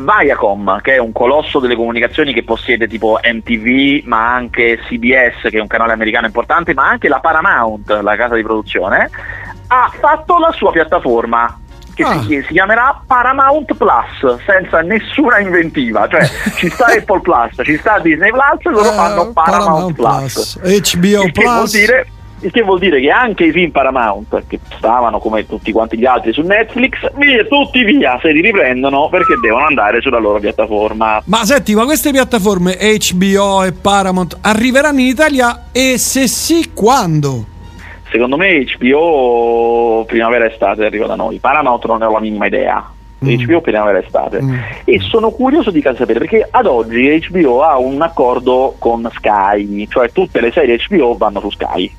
Viacom, 0.04 0.80
che 0.80 0.94
è 0.94 0.98
un 0.98 1.12
colosso 1.12 1.58
delle 1.60 1.76
comunicazioni 1.76 2.32
che 2.32 2.42
possiede 2.42 2.86
tipo 2.88 3.18
MTV, 3.22 4.06
ma 4.06 4.34
anche 4.34 4.78
CBS, 4.86 5.42
che 5.50 5.58
è 5.58 5.60
un 5.60 5.66
canale 5.68 5.92
americano 5.92 6.26
importante, 6.26 6.74
ma 6.74 6.88
anche 6.88 7.08
la 7.08 7.20
Paramount, 7.20 7.90
la 8.02 8.16
casa 8.16 8.34
di 8.34 8.42
produzione, 8.42 9.08
ha 9.68 9.90
fatto 9.98 10.38
la 10.38 10.52
sua 10.52 10.70
piattaforma. 10.72 11.58
Che 11.94 12.02
Ah. 12.02 12.20
si, 12.22 12.42
si 12.46 12.52
chiamerà 12.52 13.00
Paramount 13.06 13.72
Plus 13.74 14.38
senza 14.44 14.80
nessuna 14.80 15.38
inventiva, 15.38 16.08
cioè 16.08 16.28
ci 16.56 16.68
sta 16.68 16.86
Apple 16.96 17.20
Plus, 17.20 17.64
ci 17.64 17.76
sta 17.78 17.98
Disney 18.00 18.30
Plus, 18.30 18.72
loro 18.74 18.90
Eh, 18.90 18.94
fanno 18.94 19.32
Paramount, 19.32 19.92
Plus. 19.94 20.58
HBO 20.60 20.66
Il 21.24 21.32
che, 21.32 21.42
vuol 21.42 21.54
Plus. 21.58 21.70
dire, 21.72 22.06
il 22.40 22.50
che 22.50 22.62
vuol 22.62 22.78
dire 22.80 23.00
che 23.00 23.10
anche 23.10 23.44
i 23.44 23.52
film 23.52 23.70
Paramount, 23.70 24.42
che 24.48 24.58
stavano 24.76 25.18
come 25.20 25.46
tutti 25.46 25.70
quanti 25.72 25.96
gli 25.96 26.04
altri 26.04 26.32
su 26.32 26.42
Netflix, 26.42 26.94
via, 27.14 27.44
tutti 27.44 27.84
via 27.84 28.18
se 28.20 28.32
li 28.32 28.40
riprendono 28.40 29.08
perché 29.08 29.36
devono 29.40 29.64
andare 29.64 30.00
sulla 30.00 30.18
loro 30.18 30.40
piattaforma. 30.40 31.22
Ma 31.26 31.44
senti, 31.44 31.74
ma 31.76 31.84
queste 31.84 32.10
piattaforme 32.10 32.76
HBO 32.76 33.62
e 33.62 33.72
Paramount 33.72 34.36
arriveranno 34.42 34.98
in 35.00 35.06
Italia 35.06 35.66
e 35.72 35.96
se 35.96 36.26
sì, 36.26 36.72
quando? 36.74 37.46
Secondo 38.14 38.36
me 38.36 38.64
HBO 38.78 40.04
primavera 40.06 40.46
estate 40.46 40.84
arriva 40.84 41.08
da 41.08 41.16
noi, 41.16 41.38
Paramount 41.40 41.84
non 41.86 41.98
ne 41.98 42.04
ho 42.04 42.12
la 42.12 42.20
minima 42.20 42.46
idea. 42.46 42.88
Mm. 43.24 43.42
HBO 43.42 43.60
primavera 43.60 43.98
estate 43.98 44.40
Mm. 44.40 44.54
e 44.84 45.00
sono 45.00 45.30
curioso 45.30 45.72
di 45.72 45.80
sapere 45.82 46.20
perché 46.20 46.46
ad 46.48 46.66
oggi 46.66 47.26
HBO 47.28 47.62
ha 47.64 47.76
un 47.76 48.00
accordo 48.02 48.76
con 48.78 49.10
Sky, 49.12 49.88
cioè 49.88 50.12
tutte 50.12 50.40
le 50.40 50.52
serie 50.52 50.78
HBO 50.88 51.16
vanno 51.16 51.40
su 51.40 51.50
Sky. 51.50 51.92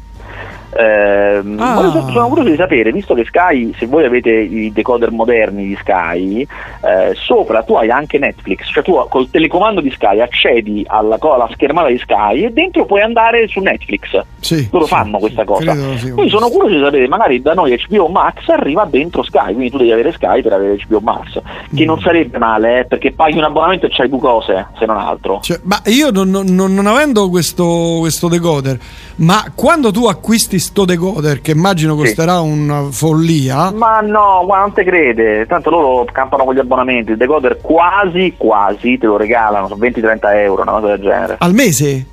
Ehm, 0.78 1.58
Ah. 1.60 1.90
sono 2.12 2.28
curioso 2.28 2.50
di 2.50 2.56
sapere, 2.58 2.92
visto 2.92 3.14
che 3.14 3.24
Sky, 3.26 3.74
se 3.78 3.86
voi 3.86 4.04
avete 4.06 4.30
i 4.32 4.72
decoder 4.74 5.12
moderni 5.12 5.68
di 5.68 5.78
Sky, 5.80 6.42
eh, 6.42 7.14
sopra 7.16 7.64
tu 7.64 7.76
hai 7.76 7.90
anche 7.90 8.18
Netflix, 8.18 8.70
cioè 8.72 8.84
tu 8.84 8.94
col 9.10 9.30
telecomando 9.30 9.80
di 9.82 9.90
Sky 9.92 10.20
accedi 10.20 10.84
alla, 10.88 11.18
alla 11.20 11.50
schermata 11.54 11.88
di 11.90 11.98
Sky 11.98 12.44
e 12.46 12.52
dentro 12.52 12.86
puoi 12.86 13.02
andare 13.02 13.48
su 13.48 13.60
Netflix. 13.62 14.22
Sì. 14.40 14.68
Loro 14.72 14.86
sì, 14.86 14.92
fanno 14.92 15.16
sì, 15.16 15.20
questa 15.22 15.44
cosa. 15.44 15.74
sì, 15.98 16.12
Quindi 16.12 16.30
sono 16.30 16.50
curioso 16.50 16.76
di 16.78 16.84
sapere, 16.84 17.08
magari 17.08 17.42
da 17.42 17.54
noi 17.54 17.76
HBO 17.88 18.08
Max 18.08 18.48
arriva 18.50 18.86
dentro 18.90 19.24
Sky, 19.24 19.54
quindi 19.54 19.70
tu 19.72 19.78
devi 19.78 19.92
avere 19.92 20.12
Sky 20.12 20.42
per 20.42 20.54
avere 20.54 20.78
HBO 20.88 21.00
Max, 21.00 21.42
che 21.74 21.84
Mm. 21.84 21.88
non 21.88 22.00
sarebbe 22.02 22.38
male, 22.38 22.80
eh, 22.82 22.86
perché 22.86 23.12
paghi 23.12 23.38
un 23.38 23.44
abbonamento 23.46 23.86
e 23.86 23.90
c'hai 23.92 24.10
due 24.10 24.20
cose, 24.20 24.68
se 24.78 24.86
non 24.86 24.98
altro. 24.98 25.40
Cioè, 25.42 25.60
ma 25.64 25.82
io 25.86 26.12
non, 26.12 26.30
non- 26.30 26.74
non 26.74 26.86
avendo 26.86 27.30
questo, 27.30 27.98
questo 28.00 28.28
decoder, 28.28 28.78
ma 29.18 29.52
quando 29.56 29.92
tu 29.92 30.06
acquisti 30.06 30.60
sto 30.66 30.84
decoder, 30.86 31.42
che 31.42 31.52
immagino 31.52 31.94
Sì. 31.94 32.00
costerà 32.00 32.40
una 32.42 32.88
follia, 32.90 33.72
Ma 33.72 34.02
no, 34.02 34.44
ma 34.48 34.60
non 34.60 34.74
te 34.74 34.84
crede, 34.84 35.46
tanto 35.46 35.70
loro 35.70 36.06
campano 36.12 36.44
con 36.44 36.54
gli 36.56 36.60
abbonamenti, 36.60 37.12
il 37.12 37.18
decoder 37.18 37.60
quasi 37.62 38.34
quasi 38.38 38.98
te 38.98 39.06
lo 39.06 39.18
regalano, 39.18 39.68
sono 39.68 39.80
20-30 39.80 40.34
euro, 40.42 40.62
una 40.64 40.72
cosa 40.72 40.88
del 40.88 41.00
genere. 41.02 41.36
al 41.40 41.54
mese? 41.54 42.06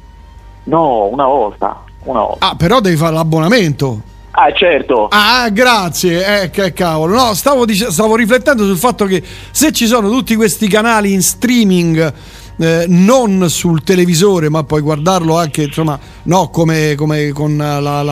No, 0.64 1.06
una 1.06 1.24
volta, 1.26 1.82
una 2.04 2.20
volta. 2.20 2.50
Ah, 2.50 2.54
però 2.54 2.80
devi 2.80 2.96
fare 2.96 3.14
l'abbonamento. 3.14 4.00
Ah, 4.34 4.50
certo. 4.52 5.08
Ah, 5.10 5.48
grazie, 5.50 6.42
eh, 6.44 6.50
che 6.50 6.72
cavolo. 6.72 7.14
No, 7.14 7.34
stavo, 7.34 7.64
dice- 7.66 7.90
stavo 7.90 8.16
riflettendo 8.16 8.64
sul 8.64 8.78
fatto 8.78 9.04
che 9.04 9.22
se 9.50 9.72
ci 9.72 9.86
sono 9.86 10.08
tutti 10.08 10.34
questi 10.36 10.68
canali 10.68 11.12
in 11.12 11.20
streaming, 11.20 12.12
eh, 12.58 12.84
non 12.88 13.48
sul 13.48 13.82
televisore, 13.82 14.48
ma 14.48 14.64
puoi 14.64 14.80
guardarlo 14.80 15.36
anche, 15.38 15.64
insomma, 15.64 15.98
no, 16.24 16.48
come, 16.50 16.94
come 16.96 17.30
con 17.32 17.56
la, 17.56 17.80
la, 17.80 18.02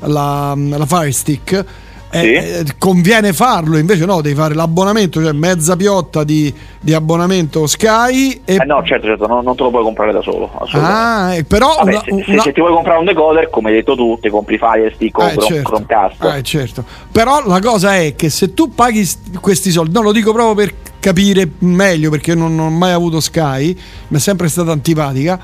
la, 0.00 0.54
la 0.56 0.86
Fire 0.86 1.12
Stick. 1.12 1.64
eh, 2.12 2.18
Sì. 2.20 2.32
eh, 2.32 2.64
conviene 2.76 3.32
farlo, 3.32 3.76
invece 3.78 4.04
no, 4.04 4.20
devi 4.20 4.34
fare 4.34 4.52
l'abbonamento, 4.54 5.22
cioè 5.22 5.30
mezza 5.30 5.76
piotta 5.76 6.24
di, 6.24 6.52
di 6.80 6.92
abbonamento 6.92 7.68
Sky 7.68 8.40
e 8.44 8.54
Eh 8.54 8.64
no, 8.64 8.82
certo, 8.84 9.06
certo, 9.06 9.28
non, 9.28 9.44
non 9.44 9.54
te 9.54 9.62
lo 9.62 9.70
puoi 9.70 9.84
comprare 9.84 10.10
da 10.12 10.20
solo. 10.20 10.50
Ah, 10.72 11.36
eh, 11.36 11.44
però 11.44 11.76
Vabbè, 11.76 11.90
una- 11.90 12.00
se, 12.00 12.24
se- 12.24 12.30
una- 12.32 12.42
se 12.42 12.52
ti 12.52 12.58
vuoi 12.60 12.72
comprare 12.72 12.98
un 12.98 13.04
decoder, 13.04 13.48
come 13.48 13.68
hai 13.70 13.76
detto 13.76 13.94
tu, 13.94 14.18
ti 14.20 14.28
compri 14.28 14.58
Fire 14.58 14.90
Stick 14.92 15.16
o 15.18 15.22
Eh, 15.28 15.36
certo. 15.38 15.68
Chromecast. 15.70 16.24
Eh, 16.24 16.42
certo. 16.42 16.84
Però 17.12 17.46
la 17.46 17.60
cosa 17.60 17.94
è 17.94 18.16
che 18.16 18.28
se 18.28 18.54
tu 18.54 18.74
paghi 18.74 19.04
st- 19.04 19.38
questi 19.38 19.70
soldi, 19.70 19.92
no, 19.92 20.02
lo 20.02 20.10
dico 20.10 20.32
proprio 20.32 20.54
per 20.56 20.74
capire 21.00 21.48
meglio 21.60 22.10
perché 22.10 22.34
non, 22.34 22.54
non 22.54 22.66
ho 22.66 22.70
mai 22.70 22.92
avuto 22.92 23.18
Sky, 23.20 23.76
mi 24.08 24.16
è 24.16 24.20
sempre 24.20 24.48
stata 24.48 24.70
antipatica. 24.70 25.40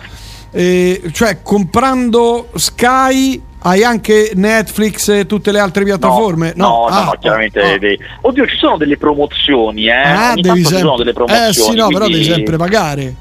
eh, 0.52 1.02
cioè 1.12 1.42
comprando 1.42 2.48
Sky 2.54 3.42
Hai 3.58 3.82
anche 3.82 4.30
Netflix 4.34 5.08
e 5.08 5.26
tutte 5.26 5.50
le 5.50 5.58
altre 5.58 5.82
piattaforme? 5.82 6.52
No, 6.54 6.66
no, 6.66 6.78
no, 6.88 6.94
Ah, 6.94 7.04
no, 7.06 7.14
chiaramente. 7.18 7.58
ah. 7.60 7.78
dei- 7.78 7.98
Oddio, 8.20 8.46
ci 8.46 8.56
sono 8.56 8.76
delle 8.76 8.96
promozioni, 8.96 9.86
eh. 9.86 9.90
Ah, 9.92 10.32
Ogni 10.32 10.42
devi 10.42 10.42
tanto 10.42 10.54
ci 10.62 10.62
sempre... 10.66 10.78
sono 10.82 10.96
delle 10.98 11.12
promozioni. 11.12 11.48
Eh 11.48 11.52
sì, 11.52 11.74
no, 11.74 11.86
però 11.88 11.98
quindi- 12.04 12.12
devi 12.18 12.24
sempre 12.32 12.56
pagare. 12.58 13.14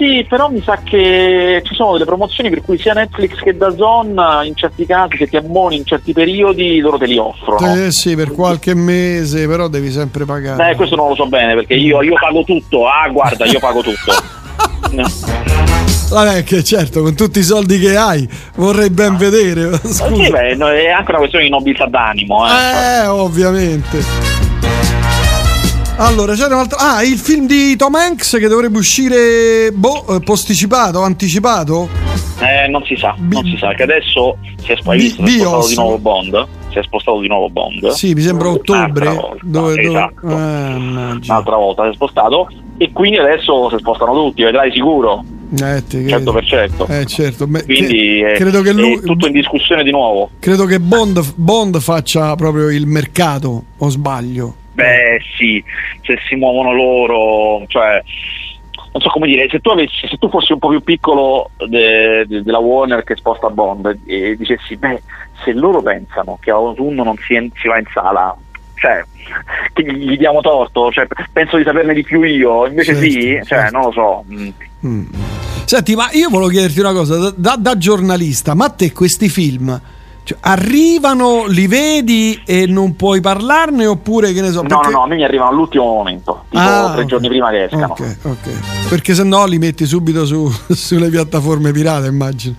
Sì, 0.00 0.24
però 0.26 0.48
mi 0.48 0.62
sa 0.62 0.78
che 0.82 1.60
ci 1.62 1.74
sono 1.74 1.92
delle 1.92 2.06
promozioni 2.06 2.48
per 2.48 2.62
cui 2.62 2.78
sia 2.78 2.94
Netflix 2.94 3.34
che 3.40 3.54
DAZN 3.54 4.46
in 4.46 4.56
certi 4.56 4.86
casi, 4.86 5.18
se 5.18 5.26
ti 5.26 5.36
abboni 5.36 5.76
in 5.76 5.84
certi 5.84 6.14
periodi, 6.14 6.78
loro 6.78 6.96
te 6.96 7.04
li 7.04 7.18
offrono. 7.18 7.74
Eh 7.74 7.92
sì, 7.92 8.16
per 8.16 8.32
qualche 8.32 8.74
mese, 8.74 9.46
però 9.46 9.68
devi 9.68 9.90
sempre 9.90 10.24
pagare. 10.24 10.70
Eh, 10.70 10.74
questo 10.74 10.96
non 10.96 11.10
lo 11.10 11.14
so 11.14 11.26
bene 11.26 11.54
perché 11.54 11.74
io, 11.74 12.00
io 12.00 12.14
pago 12.18 12.44
tutto. 12.44 12.86
Ah, 12.88 13.10
guarda, 13.10 13.44
io 13.44 13.58
pago 13.58 13.82
tutto. 13.82 14.14
No. 14.92 15.04
Vabbè, 16.08 16.44
che 16.44 16.64
certo, 16.64 17.02
con 17.02 17.14
tutti 17.14 17.40
i 17.40 17.44
soldi 17.44 17.78
che 17.78 17.94
hai, 17.94 18.26
vorrei 18.56 18.88
ben 18.88 19.18
vedere. 19.18 19.76
Scusa. 19.84 20.14
Sì, 20.14 20.30
beh, 20.30 20.56
è 20.56 20.88
anche 20.88 21.10
una 21.10 21.18
questione 21.18 21.44
di 21.44 21.50
nobiltà 21.50 21.84
d'animo. 21.84 22.46
Eh. 22.46 23.02
Eh, 23.02 23.06
ovviamente. 23.06 24.49
Allora, 26.02 26.34
c'era 26.34 26.54
un 26.54 26.60
altro. 26.60 26.78
Ah, 26.80 27.02
il 27.04 27.18
film 27.18 27.46
di 27.46 27.76
Tom 27.76 27.94
Hanks 27.94 28.36
che 28.40 28.48
dovrebbe 28.48 28.78
uscire 28.78 29.70
boh, 29.70 30.16
eh, 30.16 30.20
posticipato, 30.20 31.02
anticipato? 31.02 31.88
Eh, 32.40 32.68
non 32.68 32.82
si 32.86 32.96
sa, 32.96 33.14
non 33.18 33.42
Bi- 33.42 33.50
si 33.50 33.56
sa, 33.58 33.74
che 33.74 33.82
adesso 33.82 34.38
si 34.62 34.72
è, 34.72 34.76
si 34.76 35.10
spostato 35.10 35.68
di 35.68 35.74
nuovo 35.74 35.98
Bond. 35.98 36.46
Si 36.70 36.78
è 36.78 36.82
spostato 36.82 37.20
di 37.20 37.28
nuovo 37.28 37.50
Bond. 37.50 37.88
Sì, 37.90 38.14
mi 38.14 38.22
sembra 38.22 38.48
ottobre. 38.48 39.08
Un'altra 39.08 39.12
volta, 39.12 39.38
Dove, 39.42 39.74
dove... 39.74 39.88
esatto. 39.88 40.28
Eh. 40.28 40.72
Un'altra 41.28 41.56
volta 41.56 41.82
si 41.84 41.90
è 41.90 41.94
spostato 41.94 42.48
e 42.78 42.92
quindi 42.92 43.18
adesso 43.18 43.68
si 43.68 43.76
spostano 43.78 44.14
tutti, 44.14 44.42
vedrai 44.42 44.72
sicuro, 44.72 45.22
Eh, 45.62 45.84
ti 45.86 46.02
credo. 46.04 46.32
100%. 46.32 46.86
Eh, 46.88 47.04
certo. 47.04 47.46
Beh, 47.46 47.64
Quindi 47.64 48.20
che- 48.22 48.32
è, 48.32 48.36
credo 48.36 48.62
che 48.62 48.72
lui. 48.72 49.00
tutto 49.02 49.26
in 49.26 49.32
discussione 49.34 49.82
di 49.82 49.90
nuovo. 49.90 50.30
Credo 50.38 50.64
che 50.64 50.80
Bond, 50.80 51.34
Bond 51.34 51.78
faccia 51.78 52.34
proprio 52.36 52.70
il 52.70 52.86
mercato, 52.86 53.64
o 53.76 53.88
sbaglio? 53.90 54.54
Beh 54.72 55.20
sì, 55.36 55.62
se 56.02 56.18
si 56.28 56.36
muovono 56.36 56.72
loro, 56.72 57.64
cioè 57.66 58.02
non 58.92 59.02
so 59.02 59.08
come 59.10 59.26
dire, 59.28 59.48
se 59.48 59.60
tu, 59.60 59.68
avessi, 59.70 60.08
se 60.08 60.16
tu 60.16 60.28
fossi 60.28 60.52
un 60.52 60.58
po' 60.58 60.68
più 60.68 60.82
piccolo 60.82 61.50
de- 61.68 62.24
de- 62.26 62.42
della 62.42 62.58
Warner 62.58 63.04
che 63.04 63.14
sposta 63.14 63.48
Bond 63.48 63.98
e 64.06 64.36
dicessi, 64.36 64.76
beh, 64.76 65.00
se 65.44 65.52
loro 65.52 65.80
pensano 65.80 66.38
che 66.40 66.50
all'autunno 66.50 67.04
non 67.04 67.16
si, 67.18 67.52
si 67.60 67.68
va 67.68 67.78
in 67.78 67.86
sala, 67.92 68.36
cioè, 68.74 69.04
che 69.72 69.84
gli, 69.84 70.16
diamo 70.16 70.40
torto, 70.40 70.90
cioè, 70.90 71.06
penso 71.32 71.56
di 71.56 71.62
saperne 71.62 71.94
di 71.94 72.02
più 72.02 72.22
io, 72.22 72.66
invece 72.66 72.94
Certo, 72.94 73.10
sì, 73.10 73.20
cioè, 73.20 73.44
certo. 73.44 73.76
non 73.76 73.84
lo 73.86 73.92
so. 73.92 74.24
mm. 74.28 74.48
Mm. 74.86 75.04
Senti, 75.66 75.94
ma 75.94 76.08
io 76.12 76.28
volevo 76.28 76.50
chiederti 76.50 76.80
una 76.80 76.92
cosa, 76.92 77.32
da, 77.36 77.54
da 77.56 77.76
giornalista, 77.76 78.54
ma 78.54 78.64
a 78.64 78.70
te 78.70 78.90
questi 78.92 79.28
film 79.28 79.80
cioè, 80.22 80.38
arrivano, 80.40 81.46
li 81.46 81.66
vedi 81.66 82.40
e 82.46 82.66
non 82.66 82.94
puoi 82.96 83.20
parlarne 83.20 83.86
oppure 83.86 84.32
che 84.32 84.40
ne 84.40 84.50
so? 84.50 84.62
No, 84.62 84.68
perché- 84.68 84.90
no, 84.90 84.98
no, 84.98 85.02
a 85.02 85.06
me 85.06 85.16
mi 85.16 85.24
arrivano 85.24 85.50
all'ultimo 85.50 85.84
momento, 85.84 86.44
tipo 86.48 86.62
Ah, 86.62 86.92
tre 86.94 87.06
giorni 87.06 87.28
prima 87.28 87.50
che 87.50 87.64
escano. 87.64 87.92
Ok, 87.98 88.16
ok. 88.22 88.88
Perché 88.88 89.14
se 89.14 89.24
no 89.24 89.44
li 89.46 89.58
metti 89.58 89.86
subito 89.86 90.24
su- 90.26 90.50
sulle 90.70 91.08
piattaforme 91.08 91.72
pirate, 91.72 92.06
immagino. 92.08 92.54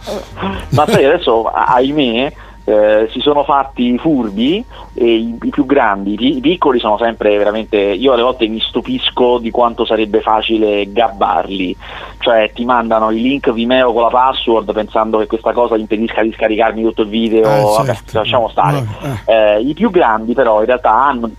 Ma 0.69 0.85
sai, 0.87 1.05
adesso 1.05 1.43
ahimè 1.45 2.33
eh, 2.63 3.09
si 3.11 3.19
sono 3.19 3.43
fatti 3.43 3.97
furbi 3.97 4.63
e 4.93 5.05
i, 5.05 5.37
i 5.41 5.49
più 5.49 5.65
grandi, 5.65 6.15
i, 6.19 6.37
i 6.37 6.41
piccoli 6.41 6.79
sono 6.79 6.97
sempre 6.97 7.37
veramente. 7.37 7.77
Io 7.77 8.13
alle 8.13 8.21
volte 8.21 8.47
mi 8.47 8.59
stupisco 8.59 9.39
di 9.39 9.49
quanto 9.49 9.85
sarebbe 9.85 10.21
facile 10.21 10.91
gabbarli, 10.91 11.75
cioè 12.19 12.51
ti 12.53 12.65
mandano 12.65 13.09
i 13.11 13.21
link 13.21 13.51
Vimeo 13.51 13.93
con 13.93 14.03
la 14.03 14.09
password 14.09 14.71
pensando 14.73 15.17
che 15.17 15.27
questa 15.27 15.53
cosa 15.53 15.75
impedisca 15.75 16.21
di 16.21 16.31
scaricarmi 16.33 16.83
tutto 16.83 17.01
il 17.01 17.09
video. 17.09 17.49
Eh, 17.49 17.61
Vabbè, 17.61 17.93
certo. 17.93 18.17
lasciamo 18.17 18.49
stare. 18.49 18.83
Vabbè, 19.01 19.19
Eh, 19.25 19.59
I 19.61 19.73
più 19.73 19.89
grandi, 19.89 20.33
però, 20.33 20.59
in 20.59 20.65
realtà 20.65 20.91
hanno 20.93 21.29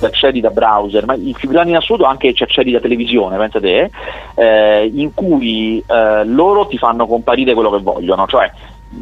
accedi 0.00 0.40
da 0.40 0.50
browser, 0.50 1.04
ma 1.06 1.14
i 1.14 1.34
più 1.36 1.48
grandi 1.48 1.70
in 1.70 1.76
assoluto 1.76 2.04
anche 2.04 2.34
ci 2.34 2.42
accedi 2.42 2.72
da 2.72 2.80
televisione, 2.80 3.36
pensa 3.36 3.60
te, 3.60 3.90
eh, 4.34 4.90
in 4.92 5.14
cui 5.14 5.82
eh, 5.86 6.24
loro 6.24 6.66
ti 6.66 6.78
fanno 6.78 7.06
comparire 7.06 7.54
quello 7.54 7.70
che 7.70 7.78
vogliono, 7.78 8.26
cioè 8.26 8.50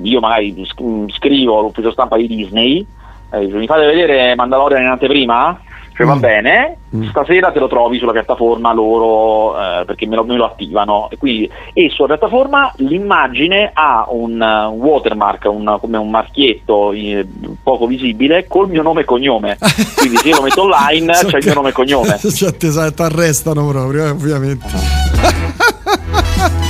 io 0.03 0.20
magari 0.20 0.53
mh, 0.53 1.09
scrivo 1.11 1.61
l'ufficio 1.61 1.92
stampa 1.92 2.16
di 2.16 2.26
Disney, 2.26 2.85
eh, 3.33 3.46
mi 3.46 3.66
fate 3.66 3.87
vedere 3.87 4.35
Mandalorian 4.35 4.83
in 4.83 4.88
anteprima? 4.88 5.61
Cioè, 5.92 6.07
va 6.09 6.14
Mm. 6.14 6.20
bene, 6.20 6.76
Mm. 6.96 7.09
stasera 7.11 7.53
te 7.53 7.59
lo 7.59 7.68
trovi 7.68 7.98
sulla 7.98 8.12
piattaforma 8.12 8.72
loro 8.72 9.59
eh, 9.61 9.85
perché 9.85 10.07
me 10.07 10.16
lo, 10.16 10.24
me 10.24 10.37
lo 10.37 10.46
attivano 10.46 11.09
e, 11.11 11.18
quindi, 11.18 11.50
e 11.74 11.90
sulla 11.90 12.07
piattaforma 12.16 12.72
l'immagine 12.76 13.70
ha 13.74 14.07
un 14.09 14.40
eh, 14.40 14.64
watermark, 14.66 15.44
un- 15.50 15.76
come 15.79 15.98
un 15.98 16.09
marchietto 16.09 16.92
eh, 16.92 17.26
poco 17.62 17.87
visibile 17.87 18.46
col 18.48 18.70
mio 18.70 18.81
nome 18.83 19.03
e 19.03 19.05
cognome. 19.05 19.59
Quindi 19.96 20.16
se 20.16 20.29
io 20.29 20.37
lo 20.37 20.42
metto 20.42 20.62
online 20.62 21.12
So 21.14 21.26
c'è 21.26 21.37
il 21.38 21.44
mio 21.44 21.55
nome 21.55 21.68
e 21.68 21.72
cognome. 21.72 22.16
Cioè, 22.18 22.57
ti 22.57 22.68
arrestano 23.03 23.68
proprio, 23.68 24.11
ovviamente. 24.11 24.66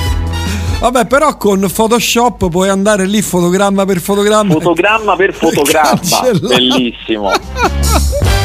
Vabbè, 0.81 1.07
però 1.07 1.37
con 1.37 1.71
Photoshop 1.71 2.49
puoi 2.49 2.71
andare 2.71 3.07
lì 3.07 3.21
fotogramma 3.21 3.85
per 3.85 4.01
fotogramma. 4.01 4.55
Fotogramma 4.55 5.15
per 5.15 5.35
fotogramma, 5.37 6.31
bellissimo. 6.41 7.31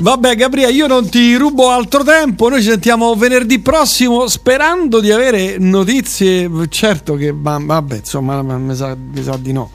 Vabbè, 0.00 0.34
Gabriele, 0.34 0.72
io 0.72 0.88
non 0.88 1.08
ti 1.08 1.36
rubo 1.36 1.70
altro 1.70 2.02
tempo. 2.02 2.48
Noi 2.48 2.62
ci 2.62 2.68
sentiamo 2.70 3.14
venerdì 3.14 3.60
prossimo 3.60 4.26
sperando 4.26 4.98
di 4.98 5.12
avere 5.12 5.56
notizie. 5.58 6.50
Certo 6.68 7.14
che, 7.14 7.30
ma, 7.32 7.60
vabbè, 7.60 7.96
insomma, 7.96 8.42
ma 8.42 8.58
mi 8.58 8.74
sa, 8.74 8.96
mi 8.96 9.22
sa 9.22 9.36
di 9.36 9.52
no. 9.52 9.70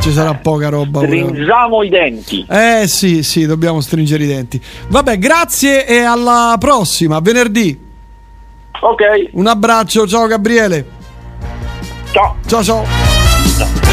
Ci 0.00 0.12
sarà 0.12 0.34
poca 0.34 0.68
roba. 0.68 1.00
Stringiamo 1.00 1.82
i 1.82 1.88
denti. 1.88 2.44
Eh 2.48 2.84
sì, 2.86 3.22
sì, 3.22 3.46
dobbiamo 3.46 3.80
stringere 3.80 4.24
i 4.24 4.26
denti. 4.26 4.60
Vabbè, 4.88 5.18
grazie 5.18 5.86
e 5.86 6.00
alla 6.00 6.56
prossima, 6.58 7.20
venerdì. 7.20 7.86
Ok, 8.80 9.02
Un 9.32 9.46
abbraccio, 9.46 10.06
ciao 10.06 10.26
Gabriele. 10.26 10.84
ciao. 12.12 12.36
Ciao 12.46 12.62
ciao. 12.62 12.84
ciao. 13.56 13.87